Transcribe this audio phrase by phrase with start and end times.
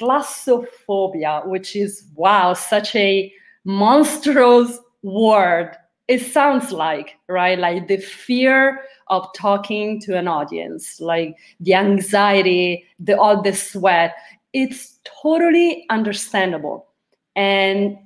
[0.00, 3.32] glossophobia, which is wow, such a
[3.64, 5.76] monstrous word.
[6.08, 7.58] It sounds like, right?
[7.58, 14.14] Like the fear of talking to an audience, like the anxiety, the all the sweat.
[14.52, 16.86] It's totally understandable.
[17.34, 17.98] And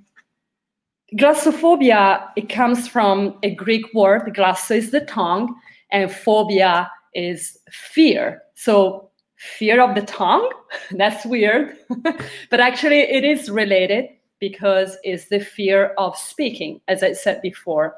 [1.16, 4.34] glossophobia, it comes from a Greek word.
[4.34, 5.54] Glosso is the tongue,
[5.90, 8.42] and phobia is fear.
[8.54, 9.09] So
[9.40, 10.48] fear of the tongue,
[10.92, 11.76] that's weird.
[12.50, 14.06] but actually it is related
[14.38, 17.96] because it's the fear of speaking, as I said before.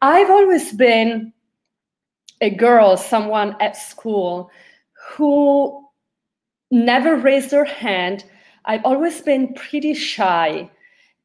[0.00, 1.32] I've always been
[2.40, 4.50] a girl, someone at school
[5.10, 5.86] who
[6.70, 8.24] never raised her hand.
[8.64, 10.70] I've always been pretty shy.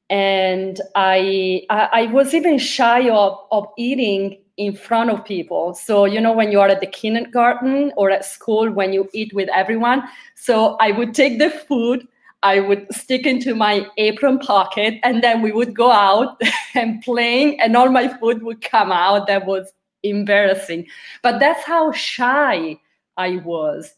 [0.10, 5.74] And I, I, I was even shy of, of eating in front of people.
[5.74, 9.34] So, you know, when you are at the kindergarten or at school, when you eat
[9.34, 10.04] with everyone.
[10.36, 12.08] So I would take the food,
[12.44, 16.42] I would stick into my apron pocket, and then we would go out
[16.76, 19.28] and playing, and all my food would come out.
[19.28, 19.72] That was
[20.04, 20.88] embarrassing.
[21.22, 22.80] But that's how shy
[23.18, 23.94] I was.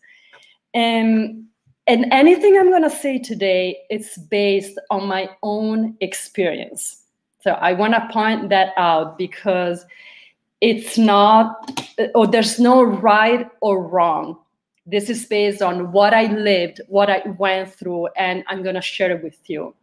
[0.73, 1.45] And
[1.87, 7.01] and anything I'm going to say today, it's based on my own experience.
[7.41, 9.87] So I want to point that out because
[10.61, 11.81] it's not,
[12.15, 14.37] or there's no right or wrong.
[14.85, 18.81] This is based on what I lived, what I went through, and I'm going to
[18.81, 19.75] share it with you.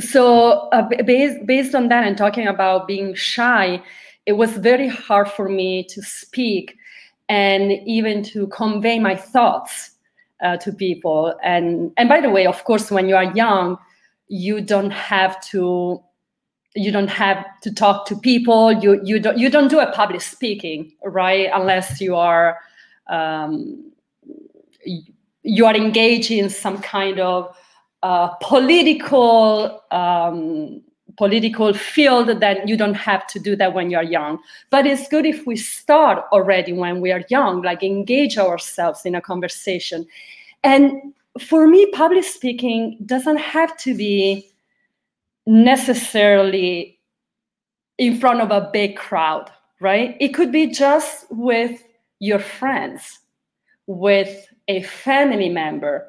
[0.00, 3.82] So, uh, based, based on that and talking about being shy,
[4.26, 6.76] it was very hard for me to speak
[7.28, 9.92] and even to convey my thoughts
[10.42, 11.34] uh, to people.
[11.42, 13.78] And and by the way, of course, when you are young,
[14.28, 16.02] you don't have to
[16.74, 18.72] you don't have to talk to people.
[18.72, 21.50] You you don't you don't do a public speaking, right?
[21.52, 22.58] Unless you are
[23.08, 23.92] um,
[25.42, 27.54] you are engaged in some kind of
[28.02, 30.82] uh, political um,
[31.18, 34.38] political field then you don't have to do that when you're young
[34.70, 39.14] but it's good if we start already when we are young like engage ourselves in
[39.14, 40.06] a conversation
[40.64, 40.92] and
[41.38, 44.51] for me public speaking doesn't have to be
[45.46, 46.98] necessarily
[47.98, 49.50] in front of a big crowd
[49.82, 50.16] right?
[50.20, 51.82] It could be just with
[52.20, 53.18] your friends
[53.88, 56.08] with a family member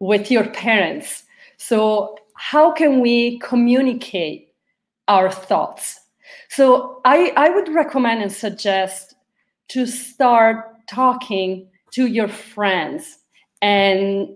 [0.00, 1.22] with your parents.
[1.56, 4.48] So how can we communicate
[5.06, 6.00] our thoughts?
[6.50, 9.14] So I, I would recommend and suggest
[9.68, 13.18] to start talking to your friends.
[13.62, 14.30] And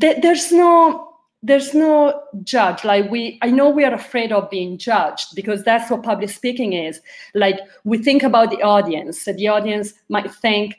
[0.00, 1.11] th- there's no
[1.42, 2.84] there's no judge.
[2.84, 6.72] Like we i know we are afraid of being judged because that's what public speaking
[6.72, 7.00] is.
[7.34, 10.76] Like we think about the audience the audience might think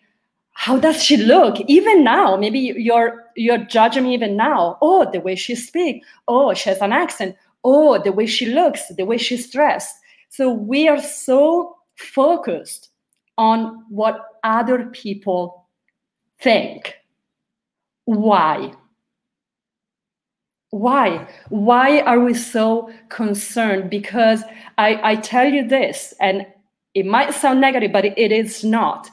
[0.54, 1.60] how does she look?
[1.68, 4.78] Even now maybe you're you're judging me even now.
[4.82, 6.08] Oh the way she speaks.
[6.28, 7.36] Oh she has an accent.
[7.64, 8.88] Oh the way she looks.
[8.96, 9.96] The way she's dressed.
[10.30, 12.90] So we are so focused
[13.38, 15.68] on what other people
[16.40, 16.96] think.
[18.06, 18.74] Why
[20.74, 21.28] why?
[21.50, 23.92] Why are we so concerned?
[23.92, 24.44] Because
[24.80, 26.48] i i tell you this and
[26.96, 29.08] it might sound negative but it is not.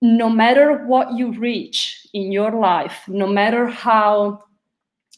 [0.00, 4.42] No matter what you reach in your life, no matter how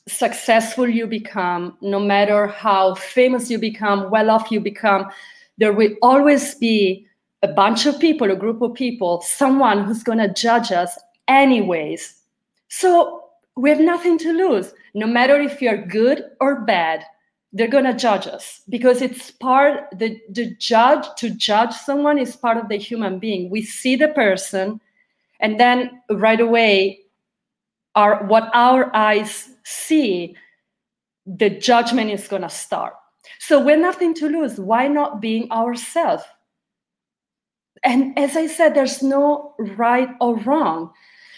[0.07, 5.11] successful you become, no matter how famous you become, well off you become,
[5.57, 7.07] there will always be
[7.43, 12.21] a bunch of people, a group of people, someone who's going to judge us anyways.
[12.69, 13.24] So
[13.57, 14.75] we have nothing to lose.
[14.95, 17.05] No matter if you're good or bad,
[17.53, 22.57] they're to judge us because it's part the the judge to judge someone is part
[22.57, 23.49] of the human being.
[23.51, 24.81] We see the person
[25.41, 27.01] and then right away
[27.95, 30.37] our what our eyes see
[31.27, 32.95] the judgment is to start.
[33.39, 34.59] So we're nothing to lose.
[34.59, 36.25] Why not being ourselves
[37.85, 40.91] and as i said there's no right or wrong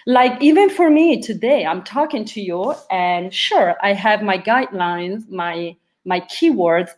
[0.06, 5.28] like even for me today i'm talking to you and sure i have my guidelines
[5.28, 5.76] my
[6.06, 6.90] my keywords.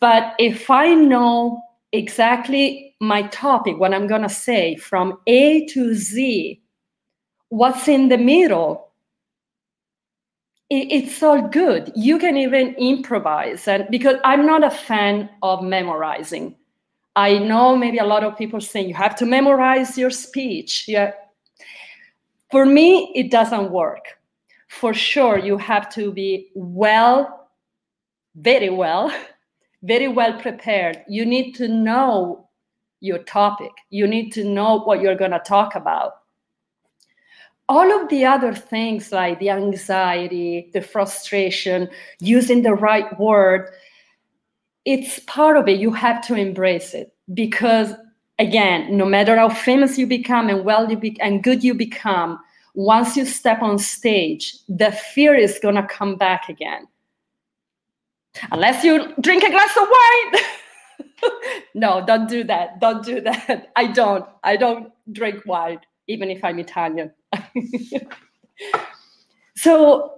[0.00, 1.62] But if I know
[1.92, 6.60] exactly my topic, what I'm going to say from A to Z,
[7.50, 8.88] what's in the middle,
[10.70, 11.92] it's all good.
[11.94, 13.68] You can even improvise.
[13.68, 16.56] And because I'm not a fan of memorizing,
[17.14, 20.86] I know maybe a lot of people saying you have to memorize your speech.
[20.88, 21.12] Yeah.
[22.52, 24.06] For me, it doesn't work.
[24.68, 27.50] For sure, you have to be well
[28.36, 29.12] very well,
[29.82, 31.02] very well prepared.
[31.08, 32.48] You need to know
[33.00, 36.12] your topic, you need to know what you're going to talk about.
[37.68, 41.88] all of the other things like the anxiety, the frustration,
[42.20, 43.70] using the right word,
[44.84, 45.80] it's part of it.
[45.80, 47.94] You have to embrace it because,
[48.42, 52.38] again, no matter how famous you become and well you be- and good you become,
[52.74, 56.86] once you step on stage, the fear is gonna come back again.
[58.50, 60.42] Unless you drink a glass of wine.
[61.74, 62.80] no, don't do that.
[62.80, 63.70] Don't do that.
[63.76, 64.24] I don't.
[64.42, 67.12] I don't drink wine, even if I'm Italian.
[69.56, 70.14] so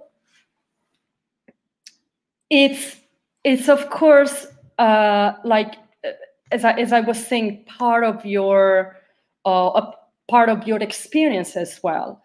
[2.49, 2.95] it's
[3.43, 4.47] it's of course
[4.79, 5.75] uh, like
[6.51, 8.97] as I, as I was saying, part of your
[9.45, 9.91] uh,
[10.27, 12.21] part of your experience as well.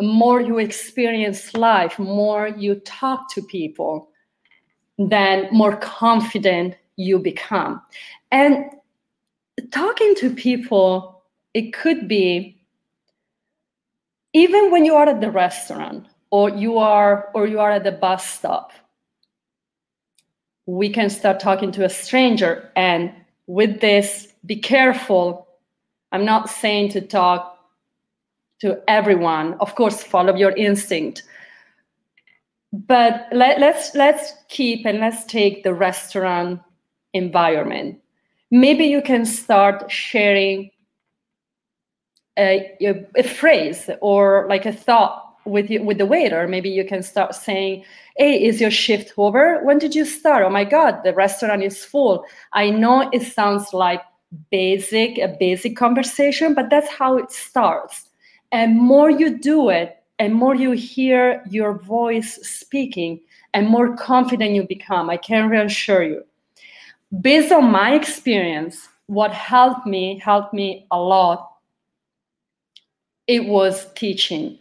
[0.00, 4.08] more you experience life, more you talk to people,
[4.96, 7.82] then more confident you become.
[8.30, 8.66] And
[9.72, 11.22] talking to people,
[11.52, 12.60] it could be
[14.34, 17.92] even when you are at the restaurant or you are or you are at the
[17.92, 18.72] bus stop
[20.68, 23.10] we can start talking to a stranger and
[23.48, 25.48] with this be careful.
[26.12, 27.58] I'm not saying to talk
[28.60, 29.54] to everyone.
[29.54, 31.24] Of course follow your instinct.
[32.72, 36.60] But let, let's let's keep and let's take the restaurant
[37.14, 38.00] environment.
[38.50, 40.70] Maybe you can start sharing
[42.38, 42.76] a,
[43.16, 47.34] a, phrase or like a thought with you, with the waiter maybe you can start
[47.34, 47.84] saying
[48.16, 49.62] hey is your shift over?
[49.64, 50.44] When did you start?
[50.44, 52.24] Oh my god the restaurant is full.
[52.52, 54.02] I know it sounds like
[54.50, 58.10] basic a basic conversation but that's how it starts.
[58.52, 63.20] And more you do it and more you hear your voice speaking
[63.54, 66.22] and more confident you become i can reassure you.
[67.20, 71.48] Based on my experience what helped me helped me a lot
[73.28, 74.58] it was teaching.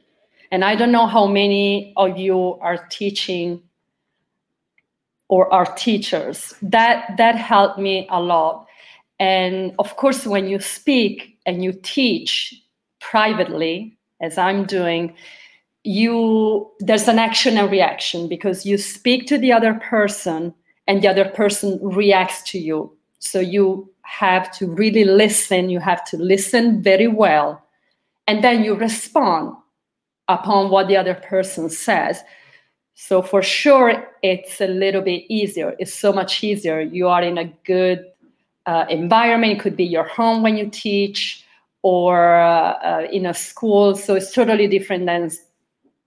[0.52, 3.62] And I don't know how many of you are teaching
[5.28, 6.54] or are teachers.
[6.62, 8.68] That that helped me a lot.
[9.20, 12.54] And of course, when you speak and you teach
[13.00, 15.16] privately, as I'm doing,
[15.84, 20.54] you there's an action and reaction because you speak to the other person
[20.88, 22.96] and the other person reacts to you.
[23.20, 25.70] So you have to really listen.
[25.70, 27.62] You have to listen very well
[28.28, 29.56] and then you respond
[30.28, 32.22] upon what the other person says.
[32.96, 35.76] So for sure it's a little bit easier.
[35.80, 36.82] It's so much easier.
[36.82, 38.06] You are in a good
[38.66, 39.54] uh, environment.
[39.54, 41.46] It could be your home when you teach
[41.84, 43.96] or uh, in a school.
[43.96, 45.30] So it's totally different than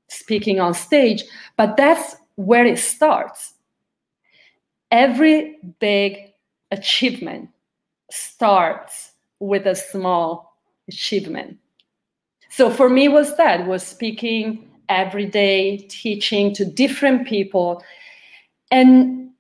[0.09, 1.23] speaking on stage
[1.57, 3.53] but that's where it starts.
[4.91, 6.33] Every big
[6.71, 7.51] achievement
[8.11, 10.57] starts with a small
[10.89, 11.59] achievement
[12.51, 17.83] so for me was that was speaking every day teaching to different people.
[18.71, 19.31] And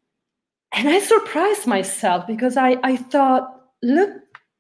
[0.72, 4.10] and i surprised myself because i i thought look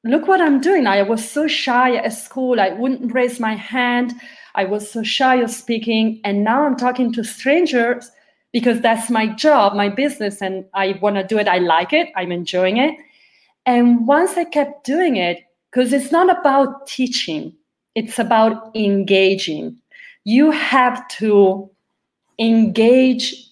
[0.04, 0.86] look what i'm doing.
[0.86, 2.60] I was so shy at school.
[2.60, 4.14] I wouldn't raise my hand.
[4.56, 6.20] I was so shy of speaking.
[6.24, 8.10] And now i'm talking to strangers
[8.52, 11.46] because that's my job my business and i want to do it.
[11.46, 12.08] I like it.
[12.16, 12.96] I'm enjoying it.
[13.64, 17.54] And once i kept doing it because it's not about teaching
[17.94, 19.76] it's about engaging.
[20.24, 21.70] You have to
[22.38, 23.50] engage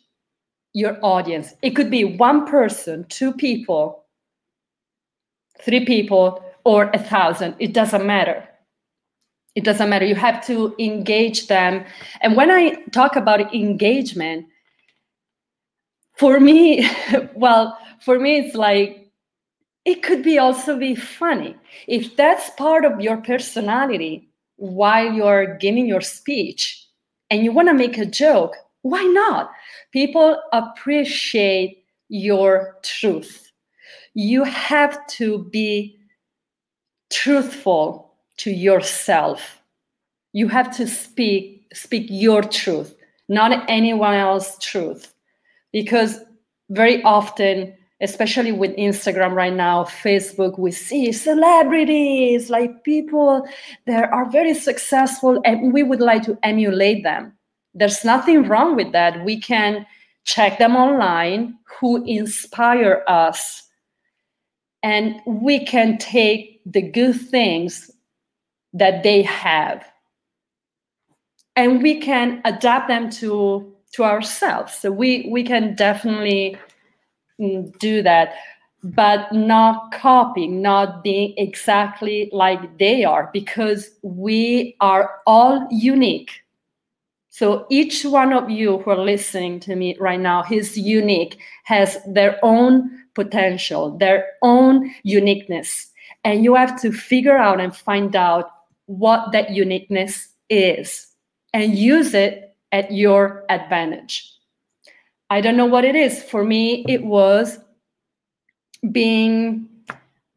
[0.74, 1.54] your audience.
[1.62, 4.04] It could be one person, two people,
[5.60, 7.56] three people, or a thousand.
[7.58, 8.46] It doesn't matter.
[9.54, 10.04] It doesn't matter.
[10.04, 11.84] You have to engage them.
[12.20, 14.46] And when I talk about engagement,
[16.16, 16.88] for me,
[17.34, 19.10] well, for me, it's like
[19.84, 21.56] it could be also be funny.
[21.86, 24.27] If that's part of your personality,
[24.58, 26.84] while you're giving your speech
[27.30, 29.50] and you want to make a joke, why not?
[29.92, 33.50] People appreciate your truth.
[34.14, 35.98] You have to be
[37.10, 39.62] truthful to yourself.
[40.32, 42.94] You have to speak speak your truth,
[43.28, 45.14] not anyone else's truth.
[45.72, 46.20] Because
[46.70, 53.46] very often especially with Instagram right now, Facebook, we see celebrities, like people
[53.86, 57.32] that are very successful, and we would like to emulate them.
[57.74, 59.24] There's nothing wrong with that.
[59.24, 59.86] We can
[60.24, 63.64] check them online who inspire us,
[64.82, 67.90] and we can take the good things
[68.74, 69.84] that they have
[71.58, 76.56] and we can adapt them to to ourselves so we we can definitely
[77.38, 78.34] do that.
[78.82, 86.30] but not copying, not being exactly like they are, because we are all unique.
[87.28, 91.98] So each one of you who are listening to me right now is unique, has
[92.06, 95.88] their own potential, their own uniqueness.
[96.24, 98.50] And you have to figure out and find out
[98.86, 101.06] what that uniqueness is
[101.52, 104.32] and use it at your advantage.
[105.30, 106.22] I don't know what it is.
[106.22, 107.58] For me, it was
[108.92, 109.68] being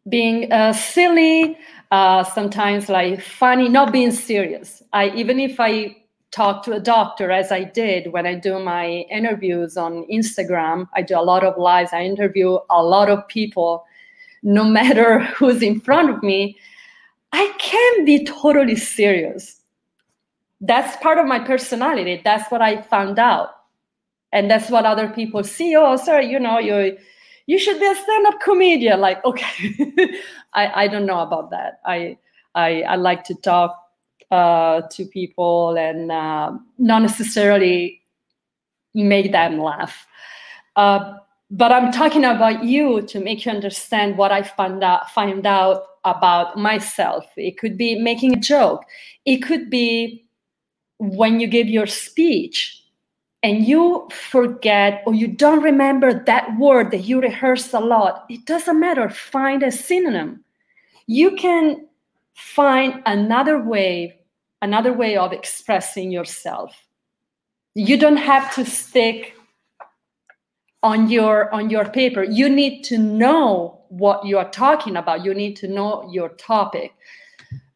[0.09, 1.57] being uh, silly,
[1.91, 4.81] uh, sometimes like funny, not being serious.
[4.93, 5.97] I even if I
[6.31, 11.01] talk to a doctor as I did when I do my interviews on Instagram, I
[11.01, 11.91] do a lot of lives.
[11.93, 13.85] I interview a lot of people,
[14.43, 16.57] no matter who's in front of me.
[17.33, 19.61] I can be totally serious.
[20.59, 22.21] That's part of my personality.
[22.23, 23.60] That's what I found out.
[24.33, 25.75] And that's what other people see.
[25.75, 26.97] Oh, sorry, you know, you
[27.47, 29.01] you should be a stand-up comedian.
[29.01, 29.75] Like, okay.
[30.53, 31.81] I, I don't know about that.
[31.85, 32.17] I
[32.55, 33.75] I, I like to talk
[34.29, 38.01] uh, to people and uh, not necessarily
[38.93, 40.07] make them laugh.
[40.75, 41.15] Uh,
[41.49, 45.83] but I'm talking about you to make you understand what I find out, find out
[46.05, 47.25] about myself.
[47.35, 48.83] It could be making a joke.
[49.25, 50.25] It could be
[50.97, 52.80] when you give your speech
[53.43, 58.25] and you forget or you don't remember that word that you rehearsed a lot.
[58.29, 59.09] It doesn't matter.
[59.09, 60.43] Find a synonym.
[61.07, 61.87] You can
[62.33, 64.19] find another way,
[64.61, 66.75] another way of expressing yourself.
[67.73, 69.35] You don't have to stick
[70.83, 75.33] on your on your paper you need to know what you are talking about you
[75.33, 76.93] need to know your topic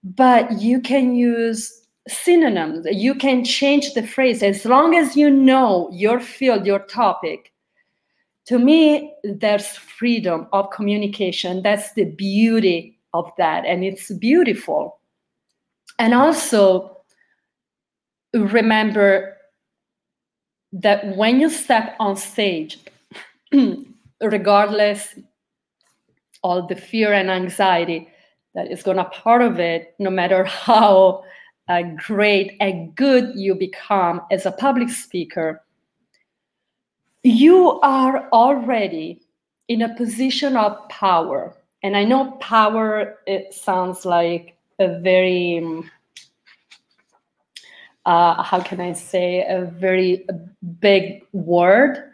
[0.03, 2.85] but you can use synonyms.
[2.91, 7.51] You can change the phrase as long as you know your field your topic.
[8.47, 11.63] To me there's freedom of communication.
[11.63, 14.99] That's the beauty of that and it's beautiful.
[15.97, 16.97] And also
[18.33, 19.37] remember
[20.73, 22.77] that when you step on stage
[24.21, 25.17] regardless
[26.43, 28.09] all the fear and anxiety
[28.53, 31.23] that is going to part of it no matter how
[31.67, 35.61] uh, great and good you become as a public speaker.
[37.23, 39.21] You are already
[39.67, 41.55] in a position of power.
[41.83, 45.63] And i know power it sounds like a very
[48.05, 50.25] uh, how can i say a very
[50.79, 52.11] big word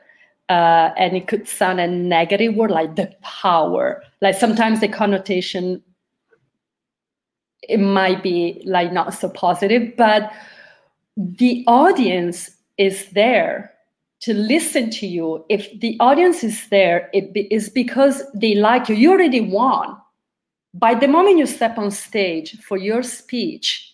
[0.52, 4.04] uh, and it could sound a negative word like the power.
[4.20, 5.82] Like sometimes the connotation
[7.68, 10.32] it might be like not so positive but
[11.18, 13.72] the audience is there
[14.22, 15.44] to listen to you.
[15.50, 18.96] If the audience is there it is because they like you.
[18.96, 19.98] You already won.
[20.74, 23.92] By the moment you step on stage for your speech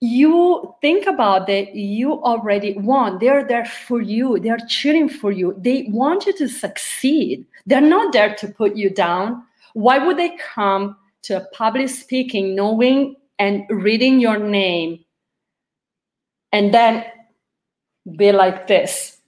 [0.00, 3.18] you think about that you already won.
[3.18, 4.38] They're there for you.
[4.38, 5.54] They're cheering for you.
[5.58, 7.46] They want you to succeed.
[7.64, 9.42] They're not there to put you down.
[9.72, 15.04] Why would they come to public speaking knowing and reading your name
[16.52, 17.04] and then
[18.16, 19.18] be like this.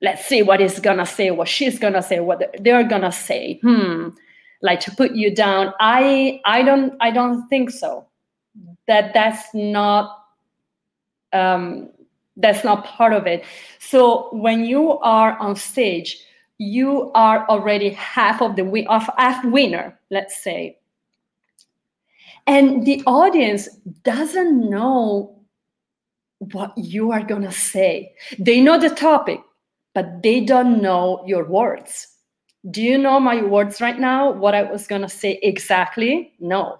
[0.00, 3.58] Let's see what he's gonna say what she's gonna say what they're gonna say.
[3.62, 4.08] Hmm.
[4.62, 5.72] Like to put you down.
[5.80, 8.06] I i don't i don't think so.
[8.86, 10.22] That that's not
[11.32, 11.88] um,
[12.36, 13.44] that's not part of it.
[13.78, 16.18] So when you are on stage,
[16.58, 20.78] you are already half of the win- of half winner, let's say.
[22.46, 23.68] And the audience
[24.02, 25.38] doesn't know
[26.38, 28.14] what you are going to say.
[28.38, 29.40] They know the topic,
[29.94, 32.08] but they don't know your words.
[32.70, 34.30] Do you know my words right now?
[34.30, 36.32] What I was going to say exactly?
[36.40, 36.78] No.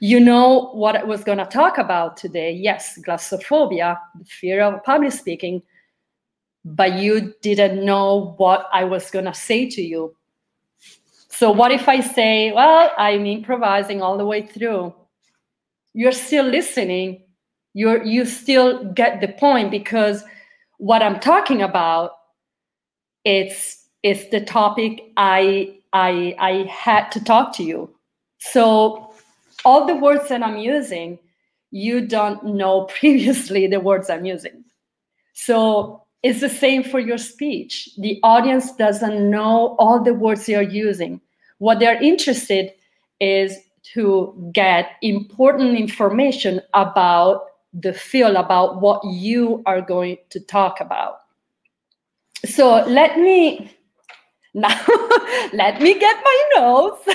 [0.00, 2.52] You know what I was going to talk about today?
[2.52, 5.62] Yes, glossophobia, the fear of public speaking,
[6.64, 10.14] but you didn't know what I was going to say to you.
[11.40, 14.92] So, what if I say, Well, I'm improvising all the way through?
[15.94, 17.22] You're still listening.
[17.72, 20.22] You're, you still get the point because
[20.76, 22.10] what I'm talking about
[23.24, 27.88] it's it's the topic I I I had to talk to you.
[28.36, 29.14] So
[29.64, 31.18] all the words that I'm using,
[31.70, 34.62] you don't know previously the words I'm using.
[35.32, 37.88] So it's the same for your speech.
[37.96, 41.18] The audience doesn't know all the words you're using.
[41.60, 42.72] What they're interested
[43.20, 43.56] is
[43.94, 51.20] to get important information about the field, about what you are going to talk about.
[52.44, 53.70] So let me
[54.54, 54.76] Now,
[55.52, 57.08] let me get my notes.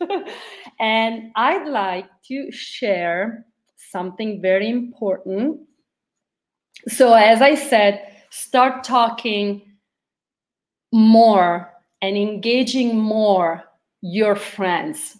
[0.80, 3.44] and I'd like to share
[3.90, 5.60] something very important.
[6.88, 9.60] So, as I said, start talking
[10.92, 11.70] more
[12.00, 13.64] and engaging more
[14.02, 15.16] your friends.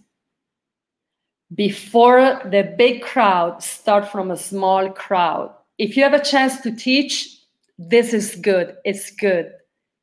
[1.54, 5.54] Before the big crowd start from a small crowd.
[5.78, 7.42] If you have a chance to teach
[7.78, 8.76] this is good.
[8.84, 9.52] It's good.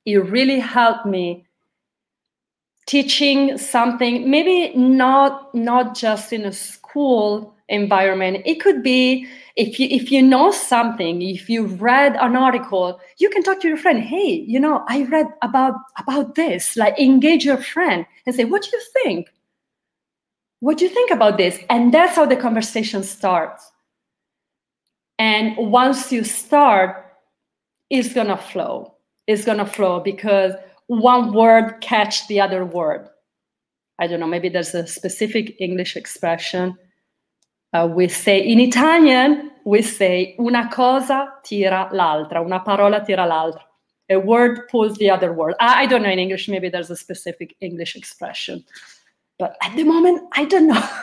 [0.06, 1.46] It really helped me
[2.88, 8.42] teaching something maybe not not just in a school environment.
[8.46, 9.28] It could be
[9.60, 13.68] if you if you know something if you read an article you can talk to
[13.68, 18.34] your friend hey you know i read about about this like engage your friend and
[18.34, 19.28] say what do you think?
[20.62, 21.58] What do you think about this?
[21.70, 23.72] And that's how the conversation starts.
[25.18, 27.06] And once you start
[27.90, 28.94] it's gonna flow.
[29.28, 30.54] It's gonna flow because
[30.88, 33.10] one word catch the other word.
[34.00, 36.78] I don't know maybe there's a specific english expression
[37.74, 43.66] uh, we say in Italian, we say una cosa tira l'altra, una parola tira l'altra.
[44.10, 45.54] A word pulls the other word.
[45.60, 48.64] I, I don't know in English, maybe there's a specific English expression,
[49.38, 50.90] but at the moment, I don't know.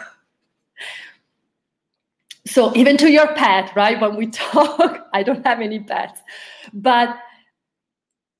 [2.46, 4.00] so even to your pet, right?
[4.00, 6.20] When we talk, I don't have any pets,
[6.72, 7.16] but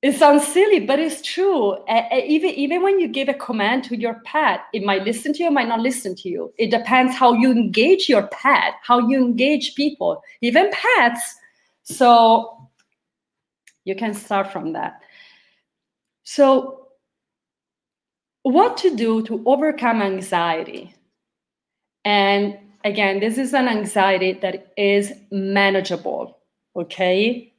[0.03, 1.71] it sounds silly, but it's true.
[1.87, 5.43] Uh, even even when you give a command to your pet, it might listen to
[5.43, 6.53] you, might not listen to you.
[6.57, 11.35] It depends how you engage your pet, how you engage people, even pets.
[11.81, 12.69] So
[13.85, 15.01] you can start from that.
[16.25, 16.89] So,
[18.43, 20.93] what to do to overcome anxiety?
[22.05, 26.37] And again, this is an anxiety that is manageable.
[26.75, 27.53] Okay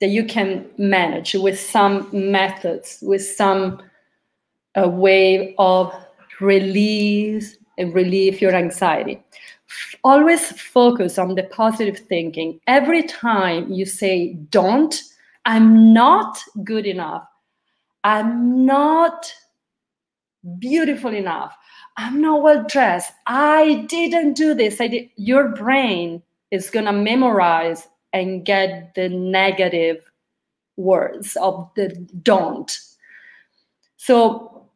[0.00, 3.82] that you can manage with some methods, with some
[4.76, 5.92] uh, way of
[6.40, 9.22] release and relieve your anxiety.
[10.04, 12.60] Always focus on the positive thinking.
[12.66, 14.94] Every time you say, don't,
[15.44, 17.26] I'm not good enough,
[18.04, 19.32] I'm not
[20.58, 21.56] beautiful enough,
[21.96, 25.08] I'm not well dressed, I didn't do this, I did.
[25.16, 29.98] Your brain is going to memorize and get the negative
[30.76, 31.88] words of the
[32.22, 32.78] don't.
[33.96, 34.68] So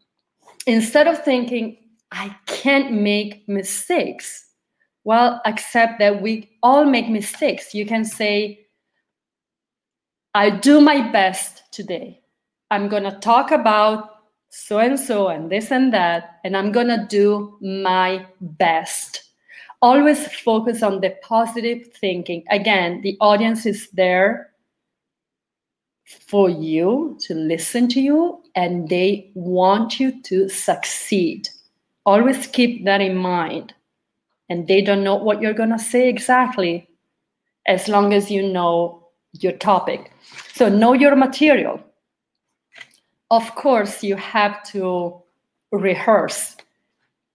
[0.66, 1.78] instead of thinking,
[2.12, 4.46] I can't make mistakes,
[5.04, 7.74] well, accept that we all make mistakes.
[7.74, 8.66] You can say,
[10.34, 12.20] I do my best today.
[12.70, 14.10] I'm going to talk about
[14.50, 19.29] so and so and this and that, and I'm going to do my best
[19.82, 22.44] always focus on the positive thinking.
[22.50, 24.50] Again, the audience is there
[26.04, 31.48] for you to listen to you and they want you to succeed.
[32.04, 33.74] Always keep that in mind.
[34.48, 36.88] And they don't know what you're going to say exactly
[37.66, 40.10] as long as you know your topic.
[40.54, 41.80] So, know your material.
[43.30, 45.22] Of course, you have to
[45.70, 46.56] rehearse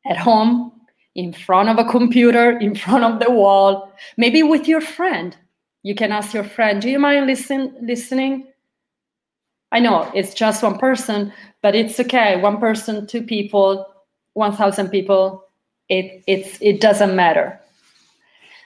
[0.06, 0.75] at home
[1.16, 5.36] in front of a computer, in front of the wall, maybe with your friend.
[5.84, 8.48] You can ask your friend, Do you mind listen, listening?
[9.72, 12.40] I know it's just one person, but it's okay.
[12.40, 13.86] One person, two people,
[14.34, 15.46] 1,000 people,
[15.90, 17.60] it, it's, it doesn't matter.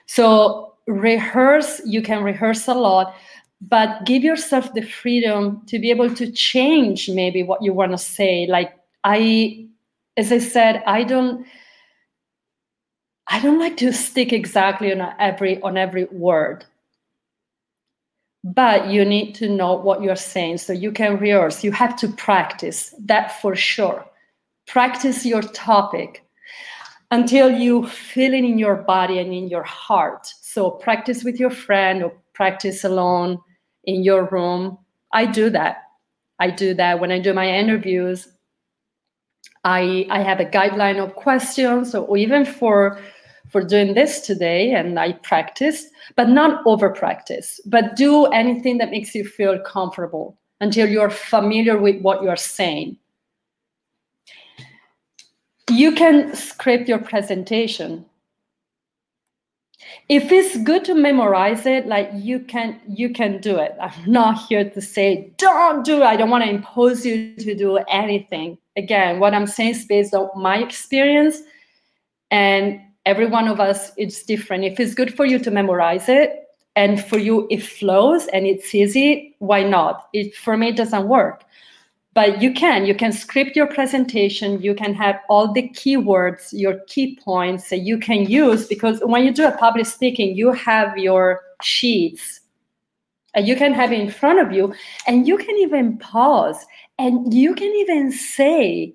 [0.05, 3.15] So rehearse, you can rehearse a lot,
[3.61, 7.97] but give yourself the freedom to be able to change maybe what you want to
[7.97, 8.47] say.
[8.47, 9.67] Like I,
[10.17, 11.45] as I said, I don't,
[13.29, 16.65] I don't like to stick exactly on every on every word.
[18.43, 21.63] But you need to know what you're saying so you can rehearse.
[21.63, 24.05] You have to practice that for sure.
[24.65, 26.23] Practice your topic
[27.11, 30.27] until you feel it in your body and in your heart.
[30.41, 33.39] So practice with your friend or practice alone
[33.83, 34.77] in your room.
[35.13, 35.83] I do that.
[36.39, 38.27] I do that when I do my interviews.
[39.65, 42.99] I I have a guideline of questions, or even for
[43.47, 48.91] for doing this today and I practiced, but not over practice, but do anything that
[48.91, 52.97] makes you feel comfortable until you're familiar with what you're saying.
[55.69, 58.05] You can script your presentation.
[60.07, 63.75] If it's good to memorize it, like you can you can do it.
[63.79, 66.03] I'm not here to say don't do it.
[66.03, 68.57] I don't want to impose you to do anything.
[68.75, 71.41] Again, what I'm saying is based on my experience
[72.31, 74.63] and every one of us is different.
[74.63, 78.73] If it's good for you to memorize it and for you it flows and it's
[78.73, 80.09] easy why not?
[80.13, 81.43] It for me it doesn't work.
[82.13, 86.79] But you can you can script your presentation you can have all the keywords your
[86.87, 90.97] key points that you can use because when you do a public speaking you have
[90.97, 92.41] your sheets
[93.35, 94.73] and you can have it in front of you
[95.07, 96.65] and you can even pause
[96.97, 98.93] and you can even say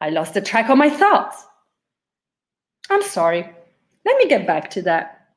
[0.00, 1.44] i lost the track of my thoughts
[2.90, 3.48] i'm sorry.
[4.04, 5.28] Let me get back to that.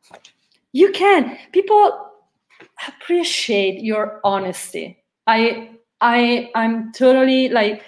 [0.71, 1.37] You can.
[1.51, 2.11] People
[2.87, 5.03] appreciate your honesty.
[5.27, 7.83] I I I'm totally like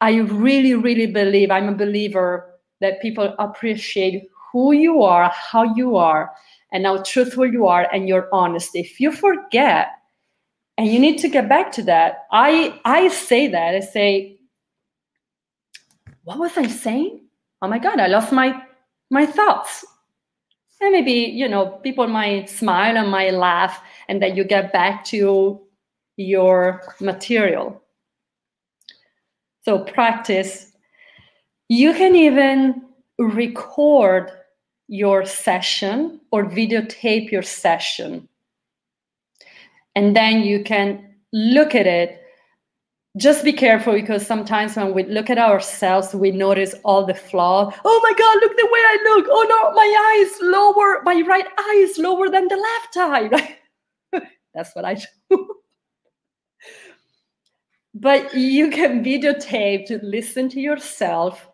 [0.00, 5.96] I really really believe I'm a believer that people appreciate who you are, how you
[5.96, 6.32] are,
[6.72, 8.80] and how truthful you are and your honesty.
[8.80, 9.90] If you forget
[10.76, 13.74] and you need to get back to that, I I say that.
[13.74, 14.38] I say,
[16.24, 17.22] what was I saying?
[17.62, 18.62] Oh my God, I lost my
[19.10, 19.84] my thoughts.
[20.80, 25.04] And maybe you know people might smile and might laugh, and then you get back
[25.06, 25.60] to
[26.16, 27.82] your material.
[29.62, 30.72] So practice.
[31.68, 32.82] You can even
[33.18, 34.30] record
[34.88, 38.28] your session or videotape your session.
[39.94, 42.22] And then you can look at it.
[43.18, 47.74] Just be careful because sometimes when we look at ourselves, we notice all the flaws.
[47.84, 49.26] Oh my God, look the way I look.
[49.28, 51.02] Oh no, my eye is lower.
[51.02, 53.58] My right eye is lower than the left eye.
[54.54, 55.04] That's what I do
[57.94, 61.48] but you can videotape to listen to yourself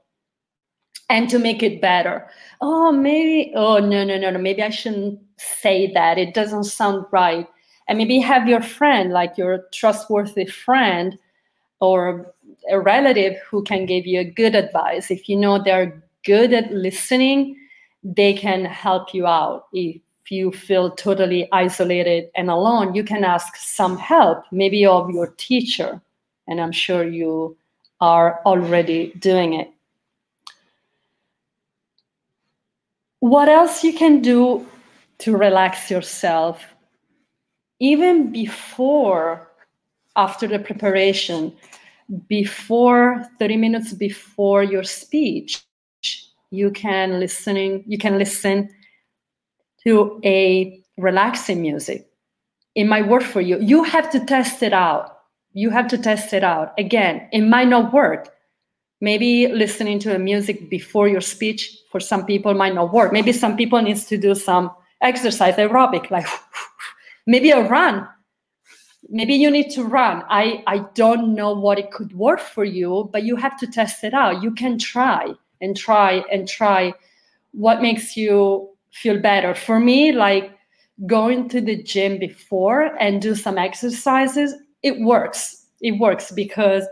[1.09, 2.29] and to make it better.
[2.61, 6.19] Oh, maybe, oh, no, no, no, no, maybe I shouldn't say that.
[6.19, 7.47] It doesn't sound right.
[7.89, 11.19] And maybe have your friend, like your trustworthy friend
[11.85, 12.33] or
[12.71, 15.11] a relative who can give you good advice.
[15.11, 17.57] If you know they're good at listening,
[18.03, 19.67] they can help you out.
[19.73, 25.35] If you feel totally isolated and alone, you can ask some help, maybe of your
[25.37, 26.01] teacher
[26.47, 27.57] and I'm sure you
[28.01, 29.71] are already doing it.
[33.21, 34.67] What else you can do
[35.19, 36.63] to relax yourself,
[37.81, 39.51] even before,
[40.17, 41.53] after the preparation,
[42.29, 45.63] before 30 minutes before your speech,
[46.51, 48.71] you can listening, you can listen
[49.85, 52.09] to a relaxing music.
[52.75, 53.59] It might work for you.
[53.61, 55.15] You have to test it out
[55.55, 56.75] you have to test it out.
[56.77, 58.29] Again, it might not work.
[59.01, 63.13] Maybe listening to a music before your speech for some people might not work.
[63.13, 66.27] Maybe some people needs to do some exercise, aerobic, like
[67.27, 68.07] maybe a run.
[69.09, 70.23] Maybe you need to run.
[70.29, 74.03] I, I don't know what it could work for you, but you have to test
[74.05, 74.43] it out.
[74.43, 76.95] You can try and try and try
[77.53, 79.55] what makes you feel better.
[79.55, 80.57] For me, like
[81.07, 85.65] going to the gym before and do some exercises it works.
[85.81, 86.87] It works because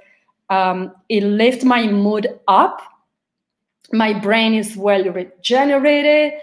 [0.51, 2.81] um, it lifts my mood up.
[3.93, 6.41] My brain is well regenerated,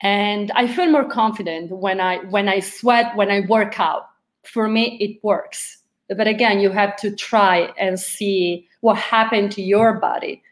[0.00, 4.04] and I feel more confident when I when I sweat when I work out.
[4.44, 5.78] For me, it works.
[6.08, 10.42] But again, you have to try and see what happened to your body.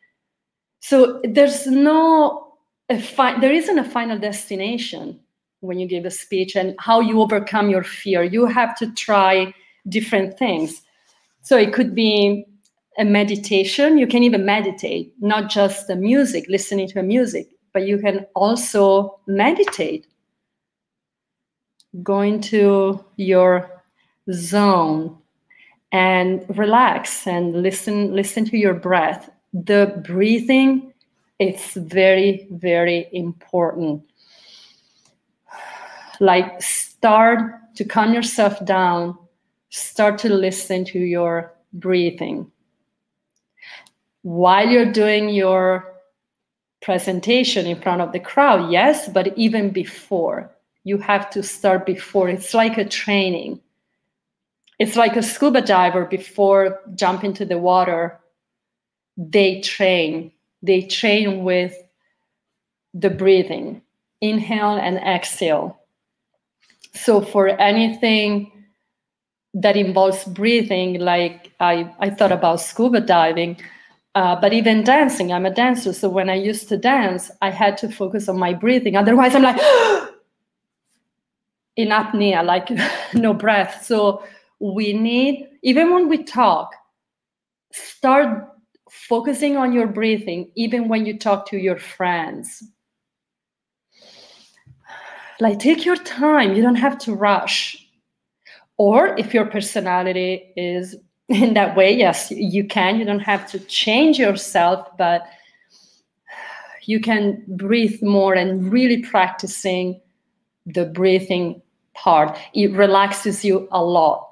[0.81, 2.51] So there's no
[2.89, 5.21] a fi- there isn't a final destination
[5.61, 8.23] when you give a speech and how you overcome your fear.
[8.23, 9.55] You have to try
[9.89, 10.83] different things.
[11.43, 12.47] So it could be
[12.99, 13.97] a meditation.
[13.97, 19.21] You can even meditate, not just the music, listening to music, but you can also
[19.27, 20.07] meditate.
[22.03, 23.80] Go into your
[24.33, 25.17] zone
[25.93, 30.93] and relax and listen listen to your breath the breathing
[31.39, 34.03] it's very very important
[36.21, 37.41] like start
[37.75, 39.17] to calm yourself down
[39.71, 42.51] start to listen to your breathing.
[44.23, 45.95] While you're doing your
[46.83, 50.51] presentation in front of the crowd, yes, but even before,
[50.85, 52.29] you have to start before.
[52.29, 53.61] It's like a training.
[54.81, 58.19] It's like a scuba diver before jump into the water.
[59.19, 60.33] They train.
[60.63, 61.75] They train with
[62.95, 63.83] the breathing,
[64.23, 65.79] inhale and exhale.
[66.95, 68.51] So for anything
[69.53, 73.61] that involves breathing, like I, I thought about scuba diving,
[74.15, 75.93] uh, but even dancing, I'm a dancer.
[75.93, 78.97] So when I used to dance, I had to focus on my breathing.
[78.97, 79.61] Otherwise, I'm like
[81.77, 82.71] in apnea, like
[83.15, 83.85] no breath.
[83.85, 84.23] So
[84.61, 86.75] we need, even when we talk,
[87.73, 88.49] start
[88.91, 92.63] focusing on your breathing, even when you talk to your friends.
[95.41, 96.55] Like, take your time.
[96.55, 97.81] You don't have to rush
[98.81, 100.97] or if your personality is
[101.29, 102.99] in that way, yes, you can.
[102.99, 105.27] You don't have to change yourself, but
[106.85, 110.01] you can breathe more and really practicing
[110.65, 111.61] the breathing
[111.93, 112.39] part.
[112.55, 114.30] It relaxes you a lot.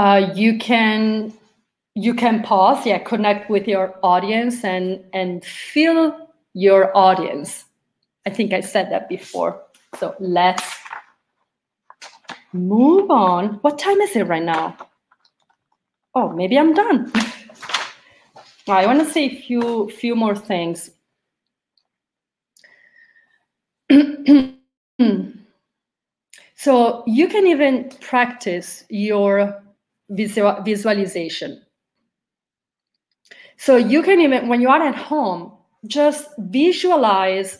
[0.00, 1.30] Uh, you can
[1.94, 7.66] you can pause, yeah, connect with your audience and and feel your audience.
[8.26, 9.60] I think I said that before.
[9.98, 10.64] So let's
[12.54, 13.58] move on.
[13.60, 14.74] What time is it right now?
[16.14, 17.12] Oh, maybe I'm done.
[18.68, 20.92] I want to say a few few more things.
[26.54, 29.62] so you can even practice your
[30.10, 31.62] visual, visualization.
[33.56, 35.52] So you can even, when you are at home,
[35.86, 37.58] just visualize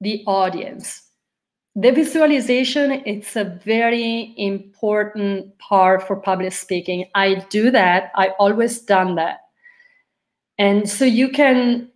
[0.00, 1.02] the audience.
[1.74, 7.10] The visualization, it's a very important part for public speaking.
[7.14, 8.12] I do that.
[8.14, 9.40] I always done that.
[10.58, 11.90] And so you can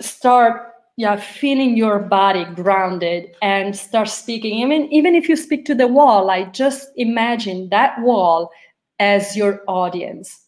[0.00, 4.54] start yeah feeling your body grounded and start speaking.
[4.54, 8.50] Even even if you speak to the wall like just imagine that wall
[8.98, 10.46] as your audience.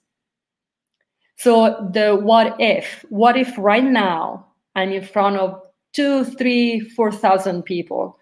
[1.36, 5.60] So the what if what if right now i'm in front of
[5.92, 8.18] two three four thousand people?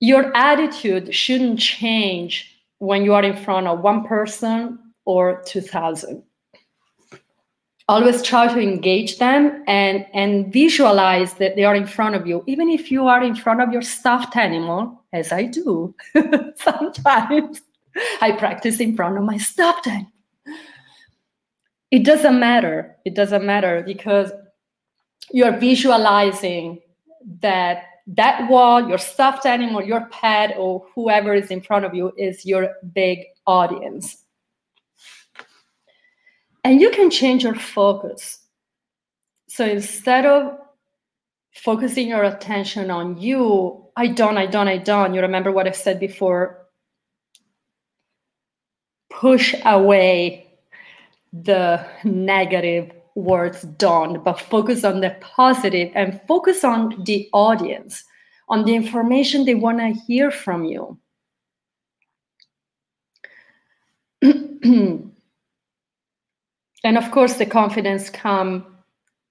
[0.00, 6.24] Your attitude shouldn't change when you are in front of one person or 2000
[7.88, 12.44] always try to engage them and and visualize that they are in front of you
[12.46, 15.94] even if you are in front of your stuffed animal as i do.
[16.56, 17.62] Sometimes
[18.20, 20.12] i practice in front of my stuffed animal.
[21.90, 22.96] It doesn't matter.
[23.04, 24.32] It doesn't matter because
[25.30, 26.80] you're visualizing
[27.40, 32.12] that that wall your stuffed animal your pet or whoever is in front of you
[32.16, 34.21] is your big audience
[36.64, 38.38] and you can change your focus.
[39.48, 40.58] So instead of
[41.54, 45.72] focusing your attention on you, I don't, I don't, I don't, you remember what I
[45.72, 46.66] said before?
[49.10, 50.46] Push away
[51.32, 58.04] the negative words don't, but focus on the positive and focus on the audience,
[58.48, 60.98] on the information they want to hear from you.
[66.84, 68.66] and of course the confidence come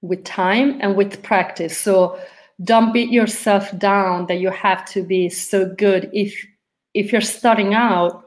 [0.01, 1.77] with time and with practice.
[1.77, 2.19] So
[2.63, 6.09] don't beat yourself down that you have to be so good.
[6.13, 6.33] If
[6.93, 8.25] if you're starting out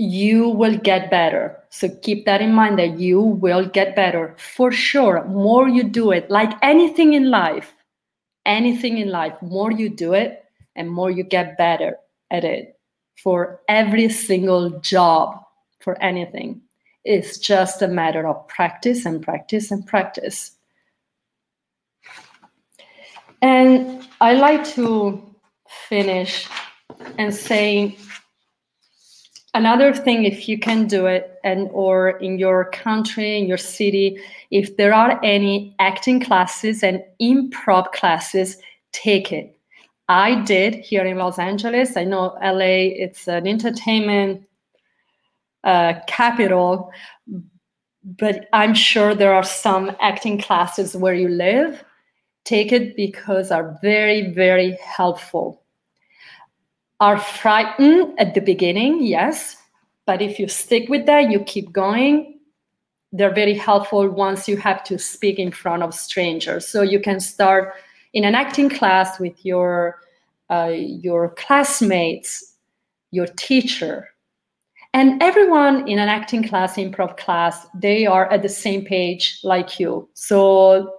[0.00, 1.58] you will get better.
[1.70, 4.36] So keep that in mind that you will get better.
[4.38, 7.74] For sure more you do it like anything in life
[8.48, 10.42] anything in life more you do it
[10.74, 11.96] and more you get better
[12.30, 12.76] at it
[13.22, 15.38] for every single job
[15.80, 16.60] for anything
[17.04, 20.52] it's just a matter of practice and practice and practice.
[23.40, 25.22] And I like to
[25.88, 26.48] finish
[27.18, 27.96] and say
[29.54, 34.18] another thing if you can do it and or in your country in your city
[34.50, 38.56] if there are any acting classes and improv classes
[38.92, 39.58] take it
[40.08, 44.47] i did here in los angeles i know la it's an entertainment
[45.68, 46.90] uh, capital,
[48.02, 51.84] but I'm sure there are some acting classes where you live.
[52.44, 55.62] Take it because are very, very helpful.
[57.00, 59.56] Are frightened at the beginning, yes,
[60.06, 62.40] but if you stick with that, you keep going,
[63.12, 66.66] they're very helpful once you have to speak in front of strangers.
[66.66, 67.74] So you can start
[68.14, 70.00] in an acting class with your
[70.50, 72.54] uh, your classmates,
[73.10, 74.08] your teacher,
[74.98, 79.78] and everyone in an acting class improv class they are at the same page like
[79.78, 80.08] you.
[80.14, 80.94] So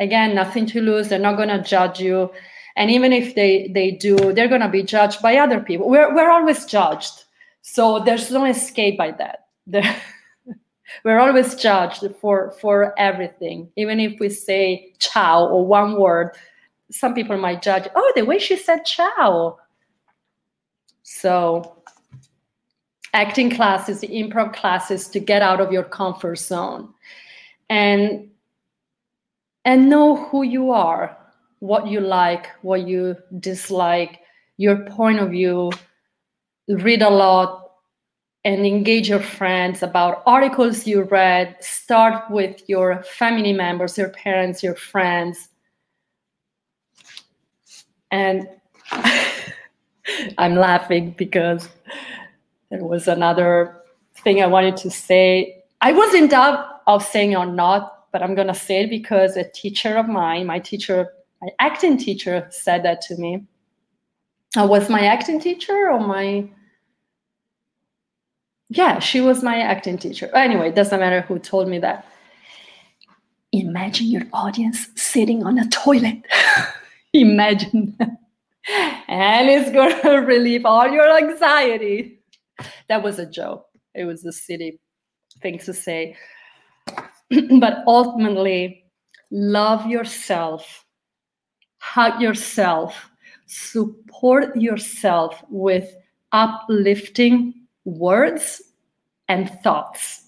[0.00, 1.08] again nothing to lose.
[1.08, 2.32] They're not going to judge you.
[2.76, 5.88] And even if they they do they're going to be judged by other people.
[5.88, 7.24] We're, we're always judged.
[7.62, 9.46] So there's no escape by that.
[11.04, 13.70] We're always judged for for everything.
[13.76, 16.34] Even if we say ciao or one word
[16.90, 19.58] some people might judge oh the way she said ciao.
[21.02, 21.77] So
[23.18, 26.88] acting classes, improv classes to get out of your comfort zone
[27.68, 28.30] and
[29.64, 31.18] and know who you are,
[31.58, 34.20] what you like, what you dislike,
[34.56, 35.70] your point of view,
[36.68, 37.72] read a lot
[38.44, 44.62] and engage your friends about articles you read, start with your family members, your parents,
[44.62, 45.48] your friends.
[48.12, 48.48] And
[50.38, 51.68] I'm laughing because
[52.70, 53.82] there was another
[54.16, 55.62] thing I wanted to say.
[55.80, 59.48] I was in doubt of saying or not, but I'm gonna say it because a
[59.50, 63.44] teacher of mine, my teacher, my acting teacher, said that to me.
[64.56, 66.48] Uh, was my acting teacher or my
[68.70, 70.30] yeah, she was my acting teacher.
[70.34, 72.06] Anyway, it doesn't matter who told me that.
[73.52, 76.22] Imagine your audience sitting on a toilet.
[77.14, 77.96] Imagine
[79.08, 82.17] and it's going to relieve all your anxiety.
[82.88, 83.66] That was a joke.
[83.94, 84.80] It was a silly
[85.40, 86.16] thing to say.
[87.60, 88.84] but ultimately,
[89.30, 90.84] love yourself,
[91.78, 93.10] hug yourself,
[93.46, 95.94] support yourself with
[96.32, 98.62] uplifting words
[99.28, 100.24] and thoughts.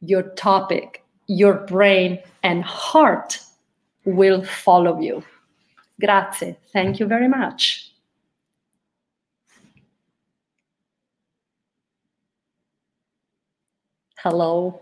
[0.00, 3.40] Your topic, your brain, and heart
[4.04, 5.22] will follow you.
[6.00, 6.56] Grazie.
[6.72, 7.92] Thank you very much.
[14.26, 14.80] Hello.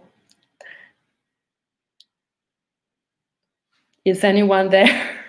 [4.07, 4.88] Is anyone there?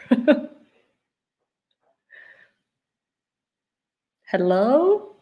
[4.32, 5.16] Hello?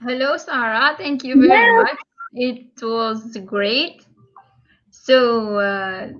[0.00, 0.94] Hello, Sarah.
[0.96, 1.82] Thank you very yeah.
[1.82, 1.98] much.
[2.32, 4.06] It was great.
[4.88, 6.12] So, uh,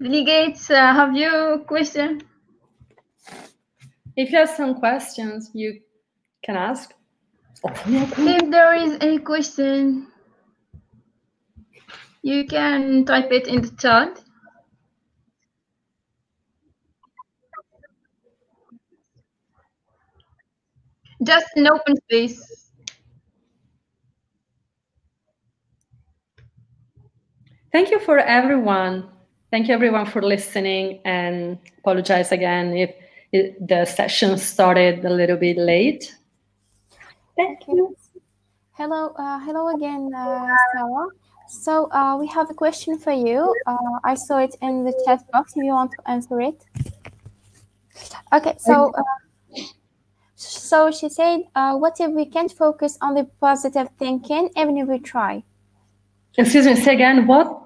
[0.00, 2.22] delegates, uh, have you a question?
[4.16, 5.80] If you have some questions, you
[6.44, 6.95] can ask.
[7.86, 10.08] If there is any question,
[12.22, 14.22] you can type it in the chat.
[21.22, 22.70] Just an open space.
[27.72, 29.08] Thank you for everyone.
[29.50, 32.94] Thank you everyone for listening and apologize again if
[33.32, 36.14] it, the session started a little bit late.
[37.36, 37.94] Thank you.
[38.72, 41.06] Hello, uh, hello again, uh, Sarah.
[41.48, 43.54] So uh, we have a question for you.
[43.66, 45.52] Uh, I saw it in the chat box.
[45.54, 46.64] If you want to answer it.
[48.32, 49.62] Okay, so uh,
[50.34, 54.88] so she said, uh, "What if we can't focus on the positive thinking, even if
[54.88, 55.44] we try?"
[56.36, 56.74] Excuse me.
[56.74, 57.26] Say again.
[57.26, 57.62] What?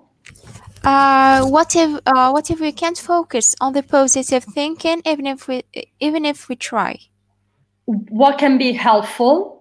[0.82, 5.48] Uh, what if uh, what if we can't focus on the positive thinking even if
[5.48, 5.62] we
[6.00, 6.98] even if we try?
[7.86, 9.59] What can be helpful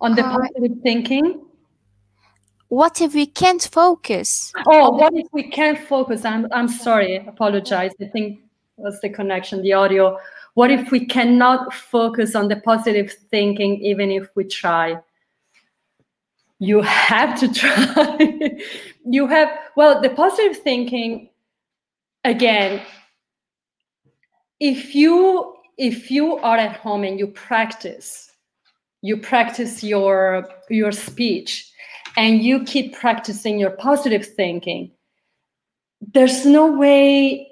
[0.00, 1.42] on the uh, positive thinking?
[2.68, 4.52] What if we can't focus?
[4.66, 6.24] Oh, what if we can't focus?
[6.24, 7.16] I'm I'm sorry.
[7.16, 7.92] Apologize.
[8.00, 8.40] I think
[8.76, 10.18] was the connection, the audio.
[10.54, 14.98] What if we cannot focus on the positive thinking even if we try?
[16.58, 18.58] you have to try
[19.04, 21.28] you have well the positive thinking
[22.24, 22.80] again
[24.60, 28.32] if you if you are at home and you practice
[29.06, 31.70] you practice your your speech
[32.16, 34.90] and you keep practicing your positive thinking
[36.14, 37.46] there's no way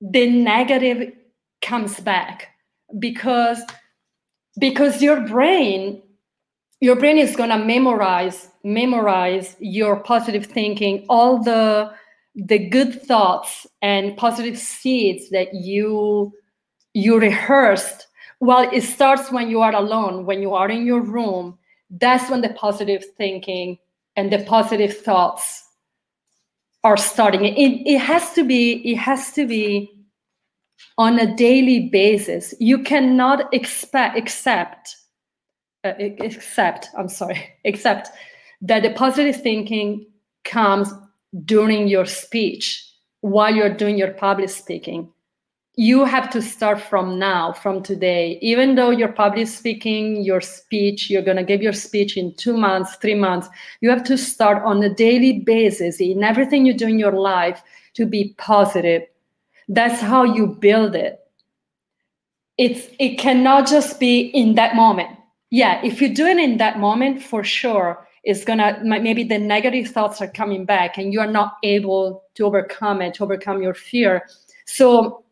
[0.00, 1.12] the negative
[1.62, 2.48] comes back
[2.98, 3.60] because
[4.60, 6.00] because your brain
[6.80, 11.90] your brain is going to memorize memorize your positive thinking all the
[12.34, 16.32] the good thoughts and positive seeds that you
[16.92, 18.06] you rehearsed
[18.40, 21.58] well it starts when you are alone when you are in your room
[21.90, 23.78] that's when the positive thinking
[24.16, 25.64] and the positive thoughts
[26.84, 27.44] are starting.
[27.44, 29.90] It, it has to be it has to be
[30.98, 32.54] on a daily basis.
[32.60, 34.96] You cannot expect accept
[35.82, 35.92] uh,
[36.96, 38.08] i'm sorry except
[38.62, 40.06] that the positive thinking
[40.44, 40.92] comes
[41.44, 45.12] during your speech while you're doing your public speaking
[45.76, 48.38] you have to start from now from today.
[48.40, 52.56] Even though you're public speaking your speech you're going to give your speech in two
[52.56, 53.48] months three months
[53.80, 57.62] you have to start on a daily basis in everything you do in your life
[57.94, 59.02] to be positive.
[59.68, 61.20] That's how you build it.
[62.56, 65.10] It's it cannot just be in that moment.
[65.50, 69.88] Yeah if you do it in that moment for sure it's gonna maybe the negative
[69.88, 73.74] thoughts are coming back and you are not able to overcome it to overcome your
[73.74, 74.26] fear.
[74.66, 75.23] So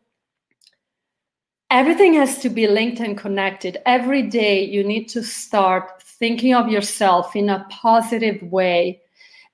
[1.73, 3.79] everything has to be linked and connected.
[3.85, 9.01] Every day you need to start thinking of yourself in a positive way.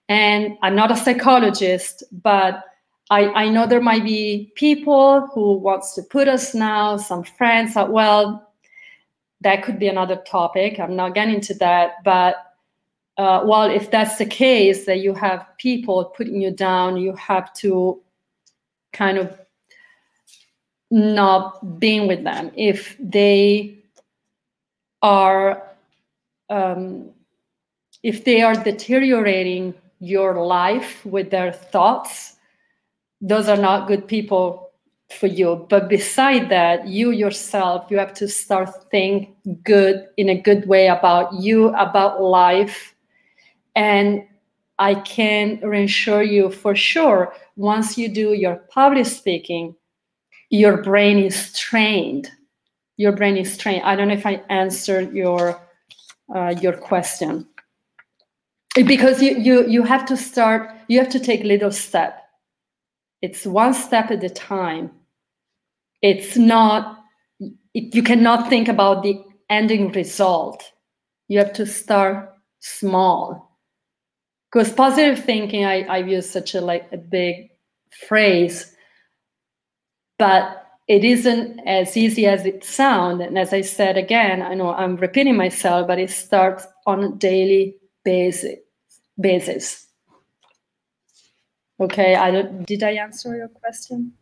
[0.09, 2.63] And i'm not a psychologist but
[3.11, 7.75] I, I know there might be people who wants to put us now some friends
[7.75, 8.51] that well
[9.41, 10.79] that could be another topic.
[10.79, 12.35] I'm not getting into that, but
[13.17, 17.53] uh, well, if that's the case, that you have people putting you down, you have
[17.53, 18.01] to
[18.91, 19.39] kind of
[20.91, 23.77] not being with them if they
[25.01, 25.63] are
[26.49, 27.09] um,
[28.03, 32.37] if they are deteriorating your life with their thoughts
[33.21, 34.69] those are not good people
[35.09, 35.65] for you.
[35.69, 39.29] But beside that you yourself you have to start think
[39.63, 42.95] good in a good way about you about life.
[43.75, 44.23] And
[44.79, 49.75] i can reassure you for sure once you do your public speaking
[50.49, 52.31] your brain is trained.
[52.97, 53.83] Your brain is trained.
[53.83, 55.61] I don't know if i answered your
[56.33, 57.47] uh, your question.
[58.75, 62.21] Because you you you have to start you have to take little step.
[63.21, 64.91] It's one step at a time.
[66.01, 67.03] It's not
[67.73, 70.63] it, you cannot think about the ending result.
[71.27, 73.57] You have to start small.
[74.51, 77.51] Because positive thinking i i use such a like a big
[78.07, 78.75] phrase
[80.19, 84.73] but it isn't as easy as it sounds and as i said again i know
[84.73, 88.59] i'm repeating myself but it starts on a daily basis
[89.19, 89.87] basis
[91.79, 94.13] okay i don't did i answer your question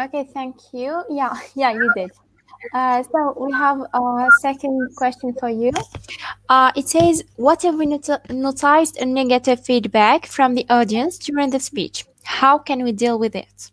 [0.00, 1.02] Okay, thank you.
[1.10, 2.10] Yeah, yeah, you did.
[2.72, 5.70] Uh, so we have a second question for you.
[6.48, 11.50] Uh, it says, what have we not- noticed a negative feedback from the audience during
[11.50, 12.04] the speech?
[12.24, 13.70] How can we deal with it?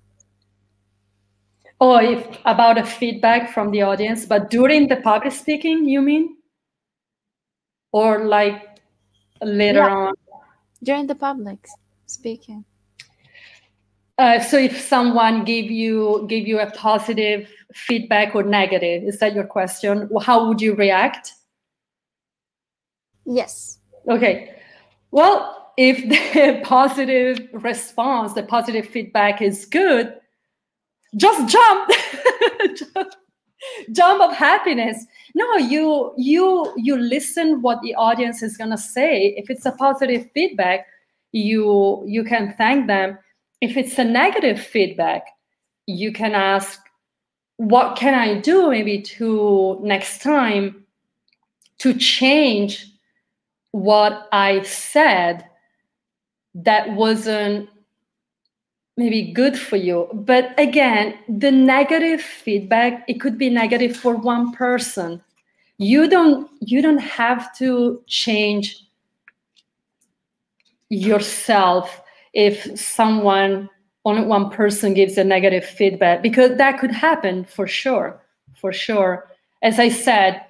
[1.81, 6.37] Oh if about a feedback from the audience but during the public speaking you mean
[7.91, 8.61] or like
[9.41, 9.95] later Yeah.
[9.95, 10.13] on
[10.83, 11.67] During the public
[12.05, 12.65] speaking.
[14.17, 19.33] Uh, so if someone gave you gave you a positive feedback or negative, is that
[19.33, 20.09] your question?
[20.21, 21.33] How would you react?
[23.25, 23.79] Yes.
[24.07, 24.55] Okay.
[25.11, 25.97] Well, if
[26.33, 30.13] the positive response, the positive feedback is good,
[31.15, 31.91] just jump.
[33.93, 35.05] Jump of happiness.
[35.33, 39.33] No, you you you listen what the audience is going to say.
[39.37, 40.85] If it's a positive feedback,
[41.31, 43.17] you you can thank them.
[43.61, 45.23] If it's a negative feedback,
[45.87, 46.79] you can ask
[47.57, 50.85] what can I do maybe to next time
[51.79, 52.85] to change
[53.71, 55.45] what I said
[56.53, 57.69] that wasn't
[58.97, 60.09] maybe good for you.
[60.13, 65.21] But again, the negative feedback, it could be negative for one person.
[65.77, 68.85] You don't you don't have to change
[70.89, 72.01] yourself
[72.33, 73.69] if someone
[74.05, 78.21] only one person gives a negative feedback because that could happen for sure
[78.53, 79.27] for sure
[79.63, 80.45] as i said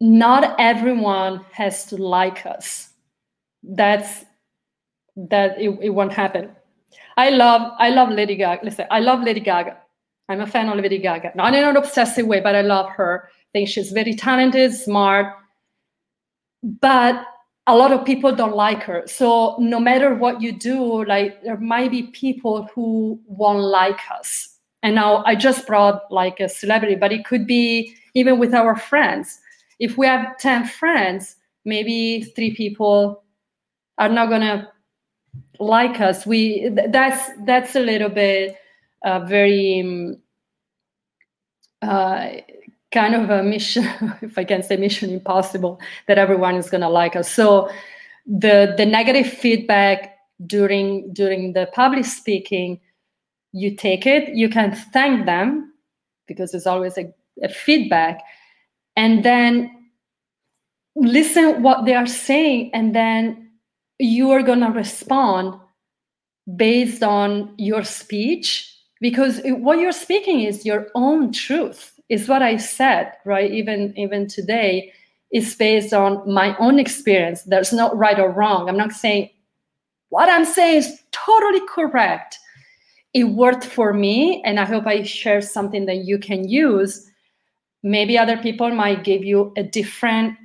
[0.00, 2.90] not everyone has to like us
[3.62, 4.24] that's
[5.16, 6.50] that it, it won't happen
[7.16, 8.64] i love i love lady gaga.
[8.64, 9.76] Listen i love lady gaga.
[10.28, 11.32] I'm a fan of lady gaga.
[11.34, 13.28] Not in an obsessive way but i love her.
[13.28, 15.34] I think she's very talented smart
[16.62, 17.26] but
[17.66, 19.04] a lot of people don't like her.
[19.06, 24.58] So no matter what you do like there might be people who won't like us.
[24.82, 28.76] And now i just brought like a celebrity but it could be even with our
[28.76, 29.38] friends.
[29.78, 33.22] If we have 10 friends maybe three people
[33.98, 34.68] are not to
[35.58, 38.56] like us we that's that's a little bit
[39.04, 40.16] uh, very um,
[41.82, 42.28] uh,
[42.92, 43.84] kind of a mission
[44.22, 47.30] if i can say mission impossible that everyone is going to like us.
[47.30, 47.70] So
[48.26, 50.16] the the negative feedback
[50.46, 52.80] during during the public speaking
[53.52, 55.72] you take it you can thank them
[56.26, 57.12] because there's always a,
[57.42, 58.20] a feedback
[58.96, 59.70] and then
[60.96, 63.43] listen what they are saying and then
[64.04, 65.58] you are going to respond
[66.56, 72.56] based on your speech because what you're speaking is your own truth is what i
[72.56, 73.50] said right?
[73.50, 74.92] Even even today
[75.32, 77.42] is based on my own experience.
[77.42, 78.68] There's no right or wrong.
[78.68, 79.30] I'm not saying
[80.10, 82.38] what i'm saying is totally correct.
[83.14, 87.10] It worked for me and i hope i share something that you can use.
[87.82, 90.36] Maybe other people might give you a different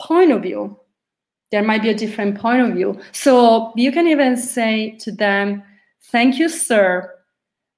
[0.00, 0.78] point of view
[1.52, 2.98] there might be a different point of view.
[3.12, 5.62] So you can even say to them
[6.10, 7.14] thank you sir.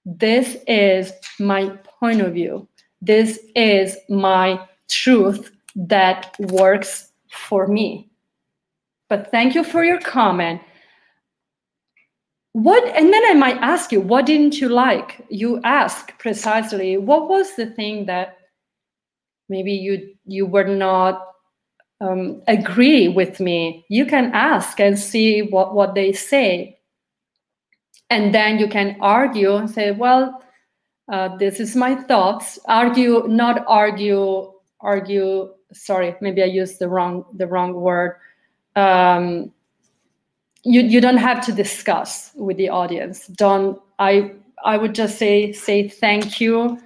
[0.06, 1.68] This is my
[2.00, 2.68] point of view.
[3.02, 8.10] This is my truth that works for me.
[9.08, 10.62] But thank you for your comment.
[12.52, 15.26] What and then i might ask you what didn't you like?
[15.28, 18.36] You ask precisely what was the thing that
[19.48, 21.33] maybe you you were not
[22.04, 26.78] um, agree with me you can ask and see what what they say
[28.10, 30.40] and then you can argue and say well
[31.08, 32.58] Uh, this is my thoughts.
[32.66, 35.52] Argue, not argue, argue.
[35.72, 38.16] Sorry, maybe I used the wrong the wrong word.
[38.76, 39.52] Um,
[40.64, 43.26] you you don't have to discuss with the audience.
[43.28, 44.32] Don't I?
[44.64, 46.78] I would just say say thank you.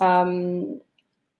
[0.00, 0.80] Um,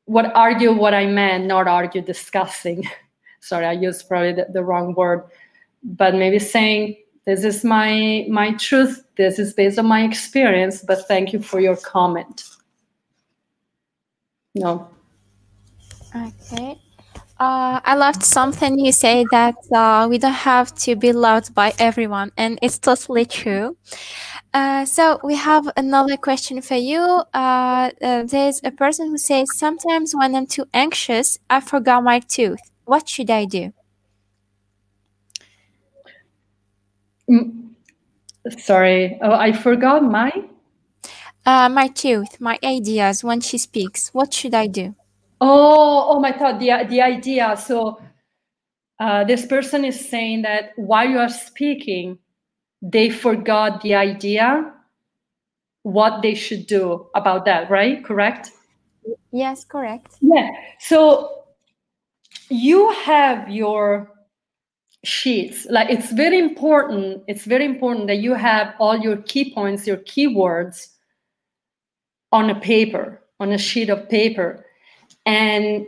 [0.07, 2.89] what argue what I meant, not argue discussing.
[3.47, 5.25] Sorry, I used probably the, the wrong word,
[5.83, 11.07] but maybe saying this is my my truth this is based on my experience but
[11.09, 12.45] thank you for your comment
[14.55, 14.89] no
[16.15, 16.79] okay
[17.39, 21.75] uh, I loved something you say that uh, we don't have to be loved by
[21.79, 23.77] everyone, and it's totally true.
[24.55, 27.03] Uh, so we have another question for you.
[27.35, 32.21] Uh, uh, there's a person who says, "Sometimes when I'm too anxious, I forgot my
[32.21, 32.71] tooth.
[32.87, 33.73] What should I do?"
[37.29, 37.71] Mm,
[38.59, 40.33] sorry, oh, I forgot my.
[41.45, 44.09] Uh, my tooth, my ideas when she speaks.
[44.13, 44.95] What should I do?
[45.41, 47.57] Oh, oh my God, the, the idea.
[47.57, 48.01] So
[48.99, 52.19] uh, this person is saying that while you are speaking,
[52.83, 54.73] they forgot the idea,
[55.83, 58.05] what they should do about that, right?
[58.05, 58.51] Correct?
[59.31, 60.17] Yes, correct.
[60.21, 60.51] Yeah.
[60.81, 61.36] So
[62.49, 64.11] you have your
[65.05, 65.67] sheets.
[65.71, 69.99] Like it's very important it's very important that you have all your key points your
[69.99, 70.89] keywords
[72.33, 74.65] on a paper on a sheet of paper.
[75.25, 75.87] And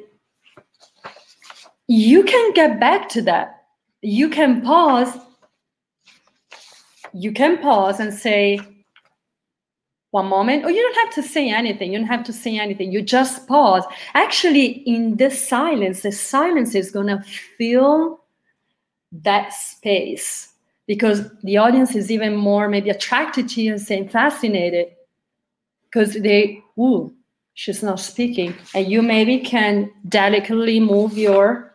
[1.87, 3.65] you can get back to that.
[4.03, 5.17] You can pause
[7.15, 8.61] you can pause and say
[10.11, 10.65] one moment.
[10.65, 11.93] Or you don't have to say anything.
[11.93, 12.93] You don't have to say anything.
[12.93, 13.85] You just pause.
[14.15, 17.23] Actually in this silence the silence is going to
[17.57, 18.21] fill
[19.13, 20.53] that space
[20.87, 24.89] because the audience is even more maybe attracted to you and saying fascinated.
[25.85, 27.13] Because they ooh
[27.55, 28.55] she's not speaking.
[28.75, 31.75] And you maybe can delicately move your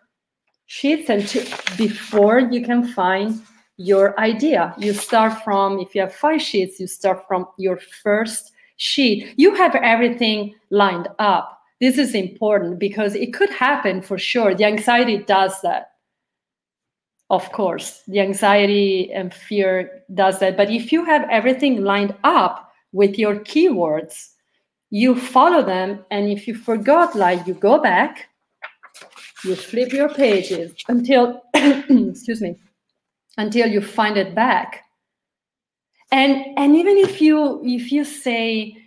[0.66, 1.46] sheets and to,
[1.78, 3.42] before you can find
[3.78, 4.74] your idea.
[4.78, 9.34] You start from if you have five sheets you start from your first sheet.
[9.38, 11.60] You have everything lined up.
[11.82, 14.56] This is important because it could happen for sure.
[14.56, 15.92] The anxiety does that.
[17.30, 20.58] Of course the anxiety and fear does that.
[20.58, 24.34] But if you have everything lined up with your keywords
[24.94, 28.30] you follow them and if you forgot like you go back
[29.44, 32.56] you flip your pages until excuse me
[33.38, 34.84] until you find it back
[36.14, 38.78] and and even if you if you say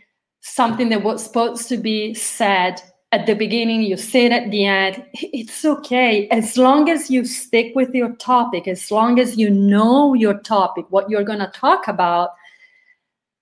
[0.41, 2.81] something that was supposed to be said
[3.11, 5.05] at the beginning, you say it at the end.
[5.13, 6.29] It's okay.
[6.29, 10.87] As long as you stick with your topic, as long as you know your topic,
[10.91, 12.31] what you're going to talk about,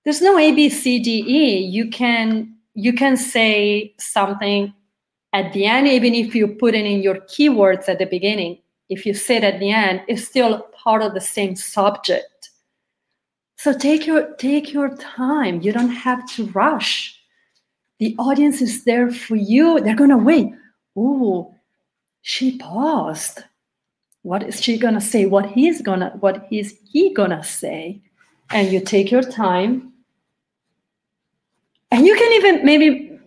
[0.05, 1.59] there's no A, B, C, D, E.
[1.59, 4.73] You can, you can say something
[5.35, 8.59] at the end, even if you put it in your keywords at the beginning.
[8.89, 12.51] If you say it at the end, it's still part of the same subject.
[13.57, 15.62] So take your take your time.
[15.62, 17.18] You don't have to rush
[18.05, 19.80] the audience is there for you.
[19.80, 20.53] They're gonna wait.
[20.97, 21.55] Oh,
[22.22, 23.45] she paused.
[24.22, 25.26] What is she gonna say?
[25.26, 28.03] What he's gonna what is he gonna say?
[28.51, 29.93] And you take your time.
[31.91, 33.18] And you can even maybe,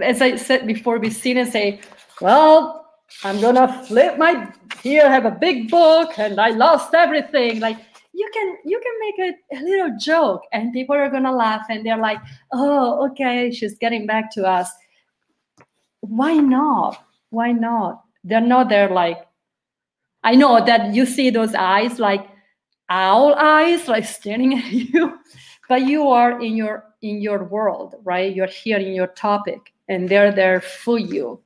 [0.00, 1.80] as I said before, be seen and say,
[2.20, 2.86] well,
[3.24, 4.52] I'm gonna flip my
[4.84, 7.58] here, I have a big book, and I lost everything.
[7.58, 7.78] Like
[8.12, 11.84] you can you can make a, a little joke and people are gonna laugh and
[11.84, 12.20] they're like
[12.52, 14.70] oh okay she's getting back to us.
[16.00, 17.02] Why not?
[17.30, 18.04] Why not?
[18.22, 19.18] They're not there like
[20.22, 22.26] i know that you see those eyes like
[22.88, 25.18] owl eyes like staring at you
[25.68, 28.34] but you are in your in your world right?
[28.34, 31.40] You're here in your topic and they're there for you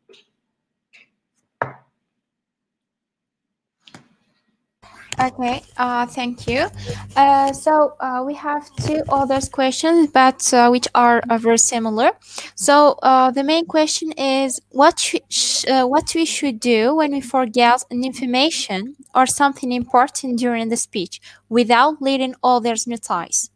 [5.21, 6.69] Okay, uh, thank you.
[7.17, 12.13] Uh, so uh, we have two other questions, but uh, which are uh, very similar.
[12.55, 17.83] So uh, the main question is what sh- what we should do when we forget
[17.91, 23.51] an information or something important during the speech without leading others notice.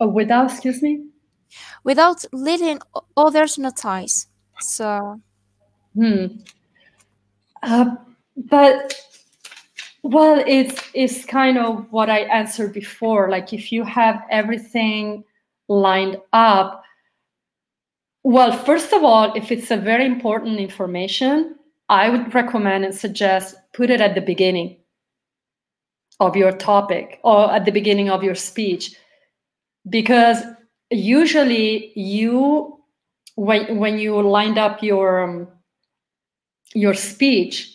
[0.00, 1.04] Oh, without, excuse me.
[1.84, 2.80] Without leading
[3.16, 4.26] others notice.
[4.58, 5.20] So.
[5.94, 6.26] Hmm.
[8.36, 8.94] but
[10.02, 13.30] well, it's it's kind of what I answered before.
[13.30, 15.24] Like if you have everything
[15.68, 16.82] lined up,
[18.24, 21.56] well, first of all, if it's a very important information,
[21.88, 24.78] I would recommend and suggest put it at the beginning
[26.20, 28.96] of your topic or at the beginning of your speech
[29.88, 30.38] because
[30.90, 32.78] usually you
[33.34, 35.48] when when you lined up your um,
[36.74, 37.71] your speech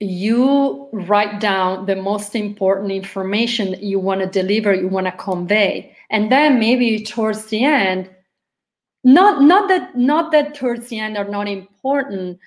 [0.00, 5.96] you write down the most important information you want to deliver you want to convey.
[6.10, 8.10] And then maybe towards the end
[9.04, 12.38] not not that not that towards the end are not important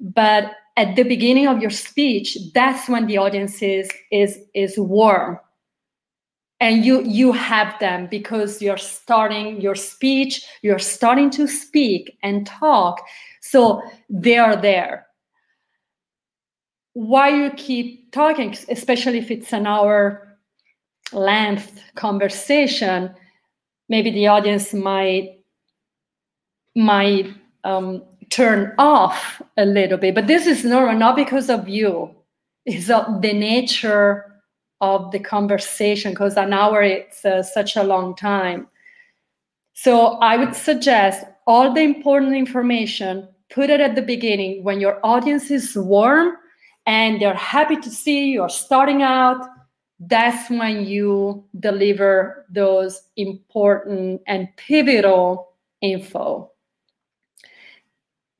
[0.00, 5.38] but at the beginning of your speech that's when the audience is is is warm.
[6.60, 12.46] And you you have them because you're starting your speech you're starting to speak and
[12.46, 13.00] talk.
[13.40, 13.80] So
[14.10, 15.07] they are there
[16.94, 20.36] why you keep talking, especially if it's an hour
[21.12, 23.14] length conversation,
[23.88, 25.40] maybe the audience might
[26.74, 27.26] might
[27.64, 30.14] um, turn off a little bit.
[30.14, 32.14] But this is normal, not because of you.
[32.66, 34.24] It's of the nature
[34.80, 38.68] of the conversation, because an hour it's uh, such a long time.
[39.72, 45.00] So I would suggest all the important information, put it at the beginning when your
[45.02, 46.36] audience is warm
[46.88, 49.46] and they're happy to see you're starting out,
[50.00, 56.50] that's when you deliver those important and pivotal info.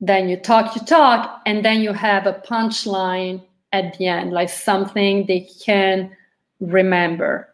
[0.01, 4.49] Then you talk, you talk, and then you have a punchline at the end, like
[4.49, 6.15] something they can
[6.59, 7.53] remember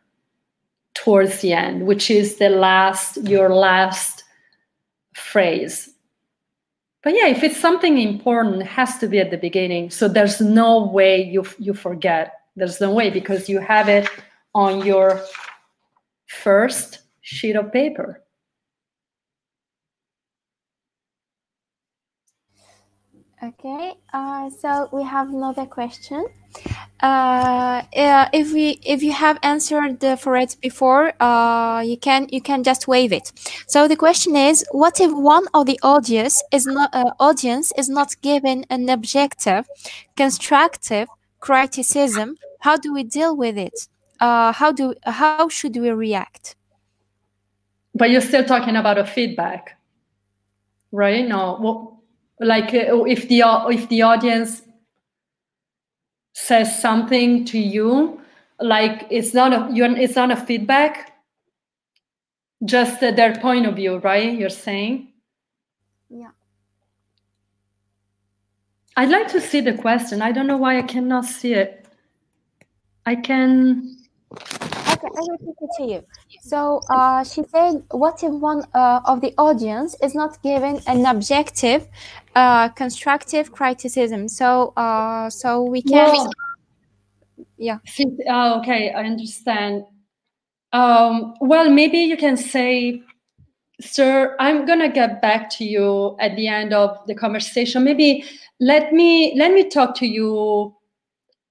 [0.94, 4.24] towards the end, which is the last, your last
[5.14, 5.90] phrase
[7.06, 9.90] but yeah if it's something important it has to be at the beginning.
[9.92, 12.34] So there's no way you you forget.
[12.58, 14.10] There's no way because you have it
[14.54, 15.22] on your
[16.26, 18.24] first sheet of paper.
[23.44, 26.26] Okay, uh, so we have another question.
[27.02, 27.84] Uh,
[28.34, 32.88] if we if you have answered for it before, uh, you can you can just
[32.88, 33.32] wave it.
[33.68, 37.90] So the question is, what if one of the audience is not uh, audience is
[37.90, 39.68] not given an objective,
[40.16, 41.08] constructive
[41.42, 42.38] criticism?
[42.62, 43.88] How do we deal with it?
[44.20, 46.56] Uh, how do how should we react?
[47.94, 49.78] But you're still talking about a feedback,
[50.92, 51.28] right?
[51.28, 52.04] No, well,
[52.40, 54.62] like uh, if the if the audience
[56.36, 58.22] says something to you
[58.60, 61.14] like it's not a you it's not a feedback
[62.66, 65.14] just uh, their point of view right you're saying?
[66.10, 66.32] Yeah.
[68.98, 70.22] I'd like to see the question.
[70.22, 71.86] I don't know why i cannot see it.
[73.06, 73.98] I can
[74.32, 76.04] Okay, I will take it to you.
[76.46, 81.04] So uh, she said, what if one uh, of the audience is not given an
[81.08, 81.88] objective,
[82.36, 84.28] uh, constructive criticism?
[84.30, 86.14] So, uh, so we can.
[86.14, 86.32] Well,
[87.58, 87.80] yeah.
[88.30, 89.86] Oh, okay, I understand.
[90.72, 93.02] Um, well, maybe you can say,
[93.82, 97.84] "Sir, I'm gonna get back to you at the end of the conversation.
[97.84, 98.24] Maybe
[98.60, 100.76] let me let me talk to you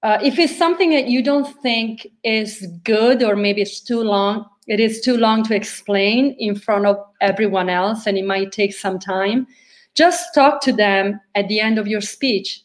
[0.03, 4.45] uh, if it's something that you don't think is good or maybe it's too long
[4.67, 8.73] it is too long to explain in front of everyone else and it might take
[8.73, 9.47] some time.
[9.93, 12.61] Just talk to them at the end of your speech.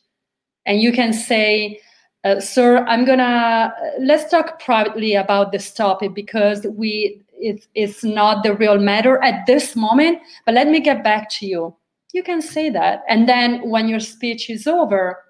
[0.66, 1.80] And you can say
[2.24, 8.42] uh, sir i'm gonna let's talk privately about this topic because we it, it's not
[8.42, 11.74] the real matter at this moment but let me get back to you.
[12.12, 13.05] You can say that.
[13.09, 15.24] And then when your speech is over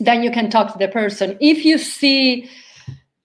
[0.00, 1.36] then you can talk to the person.
[1.40, 2.48] If you see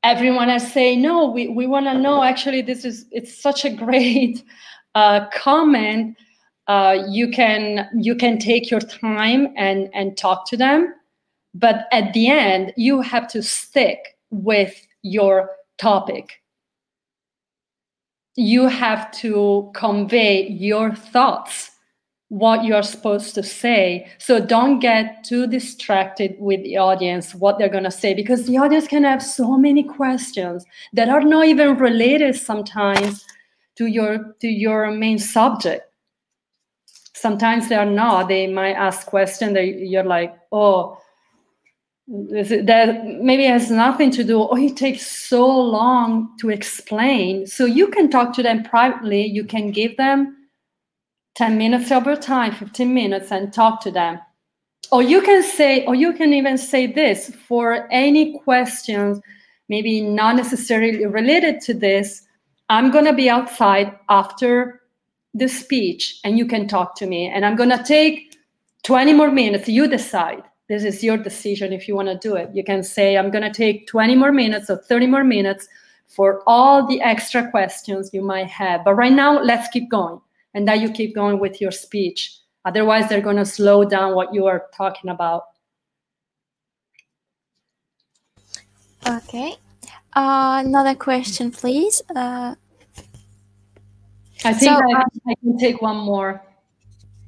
[0.03, 3.69] everyone else say, no, we, we want to know, actually, this is, it's such a
[3.69, 4.43] great
[4.95, 6.17] uh, comment,
[6.67, 10.93] uh, you can you can take your time and and talk to them
[11.53, 16.41] but at the end you have to stick with your topic.
[18.35, 21.71] You have to convey your thoughts
[22.33, 24.07] what you're supposed to say.
[24.17, 28.57] So don't get too distracted with the audience, what they're going to say, because the
[28.57, 33.23] audience can have so many questions that are not even related sometimes
[33.75, 35.85] to your to your main subject.
[37.13, 38.29] Sometimes they are not.
[38.29, 40.97] They might ask questions that you're like, oh,
[42.07, 44.41] that maybe has nothing to do.
[44.41, 47.45] Oh, it takes so long to explain.
[47.45, 49.23] So you can talk to them privately.
[49.23, 50.42] You can give them
[51.35, 54.19] 10 minutes over time, 15 minutes, and talk to them.
[54.91, 59.19] Or you can say, or you can even say this for any questions,
[59.69, 62.21] maybe not necessarily related to this.
[62.69, 64.81] I'm going to be outside after
[65.33, 67.27] the speech and you can talk to me.
[67.27, 68.37] And I'm going to take
[68.83, 69.67] 20 more minutes.
[69.67, 70.43] You decide.
[70.69, 72.49] This is your decision if you want to do it.
[72.53, 75.67] You can say, I'm going to take 20 more minutes or 30 more minutes
[76.07, 78.83] for all the extra questions you might have.
[78.85, 80.21] But right now, let's keep going.
[80.53, 82.37] And that you keep going with your speech.
[82.65, 85.43] Otherwise, they're going to slow down what you are talking about.
[89.05, 89.55] Okay.
[90.13, 92.01] Uh, another question, please.
[92.15, 92.55] Uh,
[94.45, 96.43] I think so, I, uh, I, can take one more.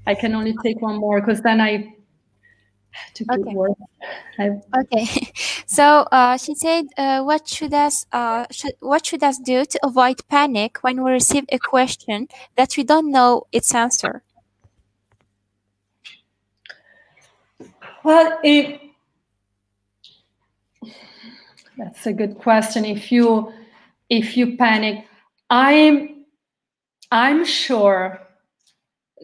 [0.05, 1.95] I can only take one more because then I
[3.15, 3.53] to okay.
[3.53, 3.77] work.
[4.39, 5.07] Okay.
[5.75, 9.77] So uh, she said, uh, "What should us uh, should, what should us do to
[9.83, 14.23] avoid panic when we receive a question that we don't know its answer?"
[18.05, 18.79] Well, it,
[21.77, 22.85] that's a good question.
[22.85, 23.51] If you
[24.09, 25.05] if you panic,
[25.49, 26.23] I'm
[27.11, 28.21] I'm sure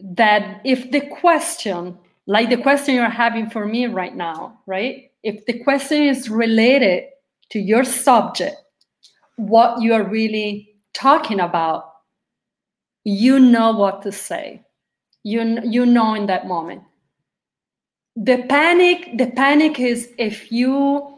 [0.02, 1.96] that if the question,
[2.26, 5.11] like the question you're having for me right now, right?
[5.22, 7.04] If the question is related
[7.50, 8.56] to your subject,
[9.36, 11.92] what you are really talking about,
[13.04, 14.62] you know what to say.
[15.22, 16.82] You, you know in that moment.
[18.16, 21.12] The panic, the panic is if you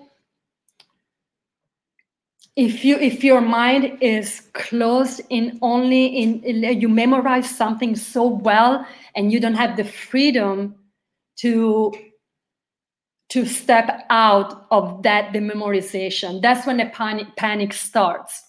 [2.57, 8.87] if you if your mind is closed in only in, you memorize something so well
[9.17, 10.77] and you don't have the freedom
[11.37, 11.93] to
[13.35, 18.45] to step out of that the memorization that's when the panic panic starts.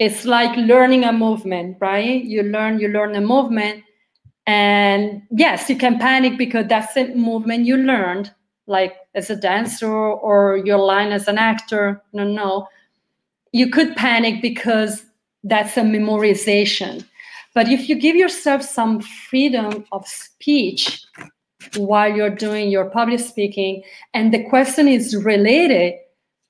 [0.00, 2.24] It's like learning a movement right?
[2.24, 3.84] You learn you learn a movement
[4.44, 8.34] and yes you can panic because that's a movement you learned
[8.66, 12.02] like as a dancer or your line as an actor.
[12.12, 12.66] No no.
[13.52, 15.04] You could panic because
[15.44, 17.04] that's a memorization.
[17.54, 21.04] But if you give yourself some freedom of speech
[21.76, 23.82] while you're doing your public speaking
[24.14, 25.94] and the question is related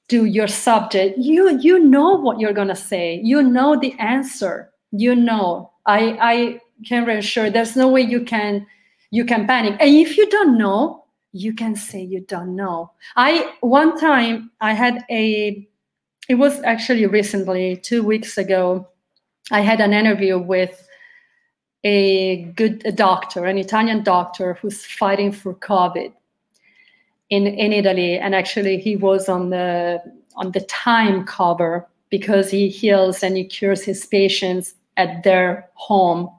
[0.08, 3.20] to your subject, you you know what you're gonna say.
[3.22, 4.70] You know the answer.
[4.90, 5.70] You know.
[5.86, 8.66] I I can reassure there's no way you can
[9.10, 9.76] you can panic.
[9.80, 12.92] And if you don't know, you can say you don't know.
[13.16, 15.68] I one time I had a
[16.28, 18.86] it was actually recently, two weeks ago,
[19.50, 20.87] I had an interview with
[21.84, 26.12] a good a doctor, an Italian doctor who's fighting for COVID
[27.30, 28.18] in, in Italy.
[28.18, 30.02] And actually he was on the
[30.36, 36.30] on the time cover because he heals and he cures his patients at their home.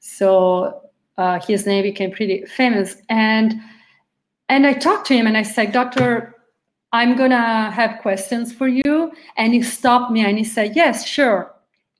[0.00, 0.82] So
[1.18, 2.96] uh, his name became pretty famous.
[3.08, 3.54] And
[4.48, 6.34] and I talked to him and I said, Doctor,
[6.92, 9.12] I'm gonna have questions for you.
[9.36, 11.52] And he stopped me and he said, Yes, sure.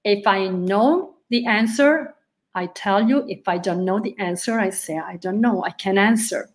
[0.05, 2.15] If I know the answer,
[2.57, 3.25] I tell you.
[3.29, 5.63] If I don't know the answer, I say, I don't know.
[5.63, 6.51] I can answer.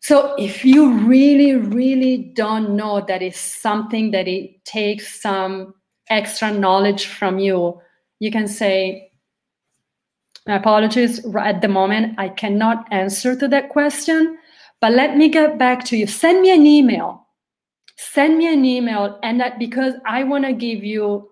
[0.00, 5.74] So if you really, really don't know that it's something that it takes some
[6.10, 7.80] extra knowledge from you,
[8.18, 9.12] you can say,
[10.46, 14.38] my apologies, at the moment, I cannot answer to that question
[14.80, 16.06] but let me get back to you.
[16.06, 17.26] Send me an email.
[17.96, 19.18] Send me an email.
[19.22, 21.30] And that because I want to give you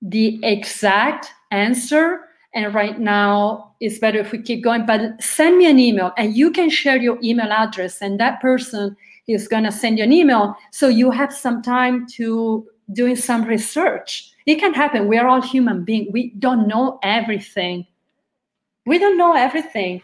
[0.00, 2.20] the exact answer.
[2.54, 4.86] And right now, it's better if we keep going.
[4.86, 8.96] But send me an email and you can share your email address, and that person
[9.26, 10.56] is going to send you an email.
[10.72, 14.32] So you have some time to doing some research.
[14.46, 15.08] It can happen.
[15.08, 16.08] We are all human beings.
[16.10, 17.86] We don't know everything.
[18.86, 20.00] We don't know everything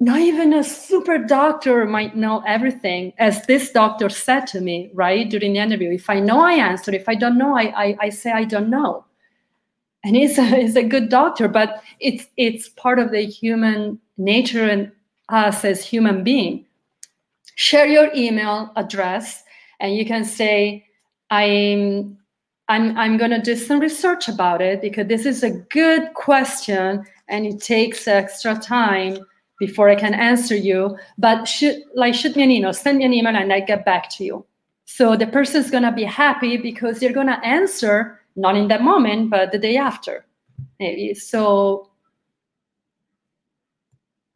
[0.00, 5.30] not even a super doctor might know everything as this doctor said to me right
[5.30, 8.08] during the interview if i know i answer if i don't know i i, I
[8.10, 9.04] say i don't know
[10.04, 14.68] and he's a, he's a good doctor but it's it's part of the human nature
[14.68, 14.90] and
[15.30, 16.64] us as human being
[17.56, 19.42] share your email address
[19.80, 20.84] and you can say
[21.30, 22.16] i'm
[22.68, 27.04] i'm i'm going to do some research about it because this is a good question
[27.28, 29.18] and it takes extra time
[29.58, 30.96] before I can answer you.
[31.18, 34.10] But shoot, like shoot me an email, send me an email, and I get back
[34.10, 34.44] to you.
[34.84, 39.52] So the person's gonna be happy because you're gonna answer not in that moment, but
[39.52, 40.24] the day after,
[40.78, 41.14] maybe.
[41.14, 41.90] So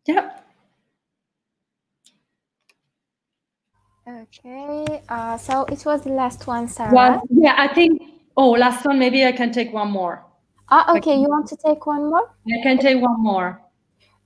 [0.06, 0.30] yeah.
[4.08, 6.94] Okay, uh, so it was the last one, Sarah.
[6.94, 8.00] Well, yeah, I think.
[8.36, 8.98] Oh, last one.
[8.98, 10.24] Maybe I can take one more.
[10.70, 11.16] Ah, okay.
[11.16, 12.30] You want to take one more?
[12.46, 13.60] I can take one more.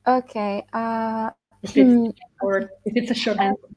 [0.06, 0.64] Okay.
[0.72, 1.30] Uh,
[1.62, 2.10] if it's, hmm.
[2.42, 3.71] or if it's a short answer.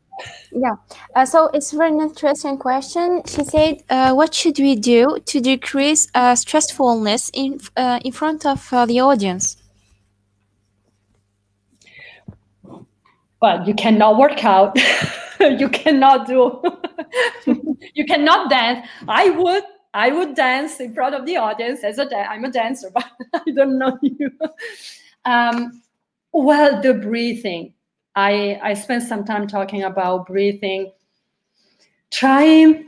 [0.52, 0.76] Yeah.
[1.16, 3.22] Uh, so it's very interesting question.
[3.28, 8.46] She said, uh, "What should we do to decrease uh, stressfulness in uh, in front
[8.46, 9.58] of uh, the audience?"
[13.42, 14.76] Well, you cannot work out.
[15.40, 16.62] you cannot do.
[17.94, 18.88] you cannot dance.
[19.08, 19.64] I would.
[19.94, 23.06] I would dance in front of the audience as a da- I'm a dancer, but
[23.34, 24.32] I don't know you.
[25.24, 25.84] Um,
[26.34, 27.75] well, the breathing.
[28.16, 30.92] I I spent some time talking about breathing.
[32.12, 32.86] Try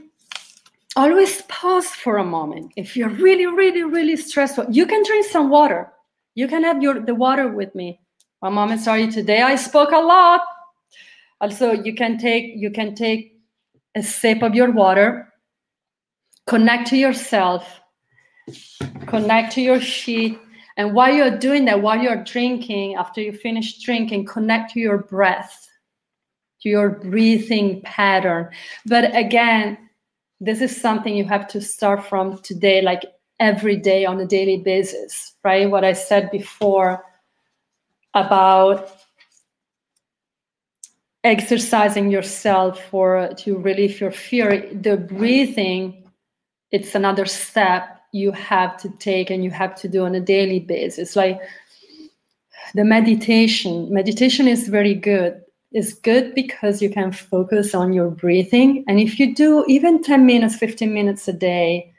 [0.95, 2.71] always pause for a moment.
[2.75, 5.91] If you're really, really, really stressful, you can drink some water.
[6.35, 7.99] You can have your the water with me.
[8.41, 9.41] My mom is sorry today.
[9.41, 10.41] I spoke a lot.
[11.39, 13.39] Also, you can take you can take
[13.95, 15.33] a sip of your water.
[16.47, 17.81] Connect to yourself.
[19.07, 20.39] Connect to your sheet.
[20.77, 24.99] And while you're doing that, while you're drinking, after you finish drinking, connect to your
[24.99, 25.67] breath,
[26.61, 28.49] to your breathing pattern.
[28.85, 29.77] But again,
[30.39, 33.01] this is something you have to start from today, like
[33.39, 35.69] every day on a daily basis, right?
[35.69, 37.03] What I said before
[38.13, 38.91] about
[41.23, 46.03] exercising yourself for to relieve your fear the breathing
[46.71, 50.59] it's another step you have to take and you have to do on a daily
[50.59, 51.15] basis.
[51.15, 51.39] Like
[52.75, 55.41] the meditation meditation is very good.
[55.71, 58.85] It's good because you can focus on your breathing.
[58.87, 61.93] And if you do even 10 minutes 15 minutes a day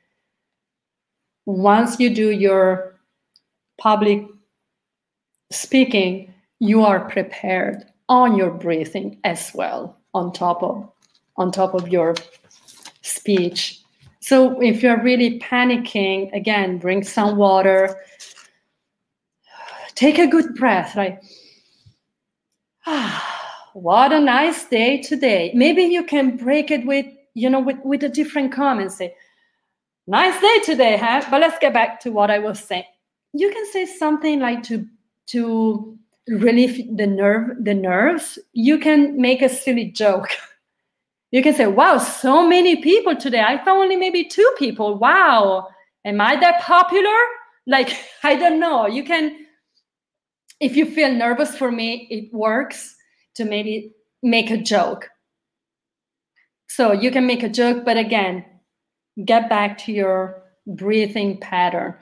[1.48, 3.00] once you do your
[3.78, 4.22] public
[5.50, 10.86] speaking you are prepared on your breathing as well on top of
[11.38, 12.14] on top of your
[13.00, 13.80] speech
[14.28, 17.96] so if you're really panicking again drink some water.
[19.94, 21.18] Take a good breath right?
[22.86, 25.52] ah, what a nice day today.
[25.54, 29.14] Maybe you can break it with you know with, with a different comment say
[30.06, 31.24] nice day today huh?
[31.30, 32.84] But let's get back to what i was saying.
[33.32, 34.86] You can say something like to
[35.28, 35.96] to
[36.28, 38.38] relieve the nerve the nerves.
[38.52, 40.28] You can make a silly joke
[41.30, 43.40] you can say wow so many people today.
[43.40, 44.98] I thought only maybe two people.
[44.98, 45.68] Wow.
[46.04, 47.18] Am i that popular?
[47.66, 47.90] Like
[48.22, 48.86] i don't know.
[48.86, 49.46] You can
[50.60, 52.94] if you feel nervous for me it works
[53.36, 55.08] to maybe make a joke.
[56.68, 58.44] So you can make a joke but again
[59.24, 61.94] get back to your breathing pattern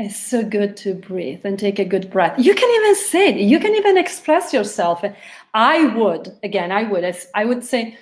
[0.00, 2.38] It's so good to breathe and take a good breath.
[2.38, 3.36] You can even say it.
[3.40, 5.02] You can even express yourself.
[5.54, 7.98] I would, again, I would, I would say,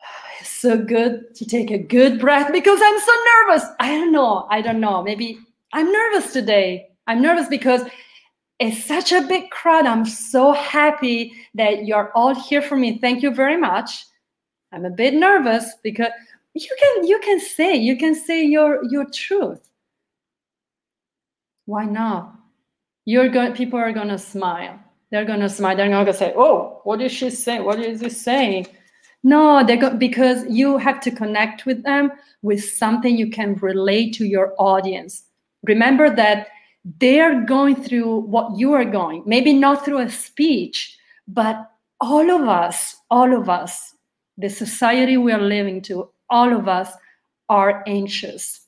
[0.40, 3.12] it's so good to take a good breath because I'm so
[3.46, 3.64] nervous.
[3.78, 4.48] I don't know.
[4.50, 5.04] I don't know.
[5.04, 5.38] Maybe
[5.72, 6.88] I'm nervous today.
[7.06, 7.82] I'm nervous because
[8.58, 9.86] it's such a big crowd.
[9.86, 12.98] I'm so happy that you're all here for me.
[12.98, 14.04] Thank you very much.
[14.72, 16.10] I'm a bit nervous because
[16.54, 19.60] you can you can say you can say your your truth
[21.66, 22.34] why not?
[23.04, 23.52] You're going.
[23.52, 24.78] People are gonna smile.
[25.10, 25.76] They're gonna smile.
[25.76, 27.64] They're not gonna say, "Oh, what is she saying?
[27.64, 28.66] What is he saying?"
[29.22, 32.12] No, they go because you have to connect with them
[32.42, 35.24] with something you can relate to your audience.
[35.64, 36.48] Remember that
[37.00, 39.22] they're going through what you are going.
[39.24, 43.94] Maybe not through a speech, but all of us, all of us,
[44.36, 46.92] the society we are living to, all of us
[47.48, 48.63] are anxious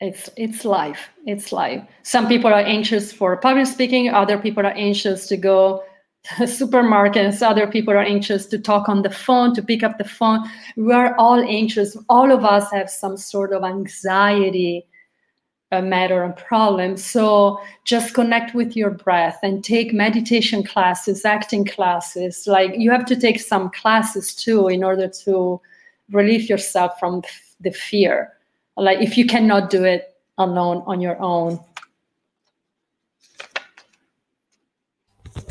[0.00, 1.08] it's it's life.
[1.24, 1.82] It's life.
[2.02, 5.82] Some people are anxious for public speaking other people are anxious to go
[6.24, 10.04] to supermarkets other people are anxious to talk on the phone to pick up the
[10.04, 10.40] phone.
[10.76, 11.96] We are all anxious.
[12.08, 14.86] All of us have some sort of anxiety
[15.72, 16.96] a matter and problem.
[16.96, 22.46] So just connect with your breath and take meditation classes acting classes.
[22.46, 25.60] Like you have to take some classes too in order to
[26.12, 27.22] relieve yourself from
[27.60, 28.35] the fear
[28.76, 31.58] like if you cannot do it alone on your own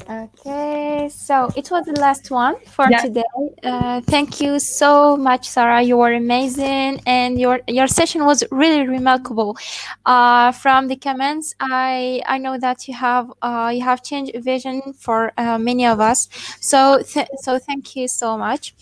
[0.08, 3.02] Okay, so it was the last one for yeah.
[3.02, 3.24] today.
[3.64, 5.82] Uh, thank you so much, Sarah.
[5.82, 9.58] You were amazing, and your your session was really remarkable.
[10.06, 14.94] Uh, from the comments, I I know that you have uh, you have changed vision
[14.94, 16.30] for uh, many of us.
[16.62, 18.76] So th- so thank you so much.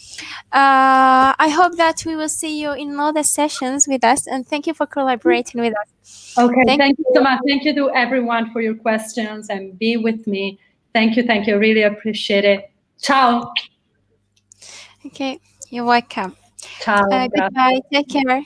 [0.51, 4.67] Uh, I hope that we will see you in other sessions with us, and thank
[4.67, 6.35] you for collaborating with us.
[6.37, 7.39] Okay, thank, thank you so much.
[7.47, 10.59] Thank you to everyone for your questions and be with me.
[10.93, 11.23] Thank you.
[11.23, 11.57] Thank you.
[11.57, 12.71] Really appreciate it.
[13.01, 13.51] Ciao.
[15.05, 15.39] Okay.
[15.69, 16.35] You're welcome.
[16.81, 17.09] Ciao.
[17.09, 17.79] Uh, goodbye.
[17.91, 18.43] Take care.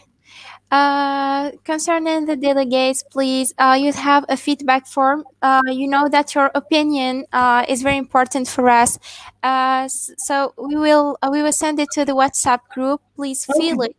[0.69, 5.23] Uh, concerning the delegates, please, uh, you have a feedback form.
[5.41, 8.99] Uh, you know that your opinion uh, is very important for us.
[9.43, 13.01] Uh, so we will uh, we will send it to the WhatsApp group.
[13.15, 13.95] Please fill it,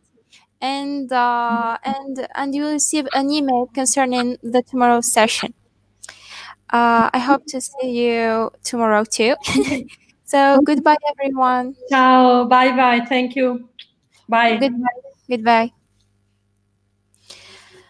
[0.61, 5.55] and uh, and and you will receive an email concerning the tomorrow session.
[6.71, 9.35] Uh, I hope to see you tomorrow too.
[10.29, 11.73] So goodbye, everyone.
[11.89, 12.45] Ciao.
[12.45, 13.01] Bye bye.
[13.03, 13.67] Thank you.
[14.29, 14.57] Bye.
[14.57, 15.01] Goodbye.
[15.27, 15.71] Goodbye.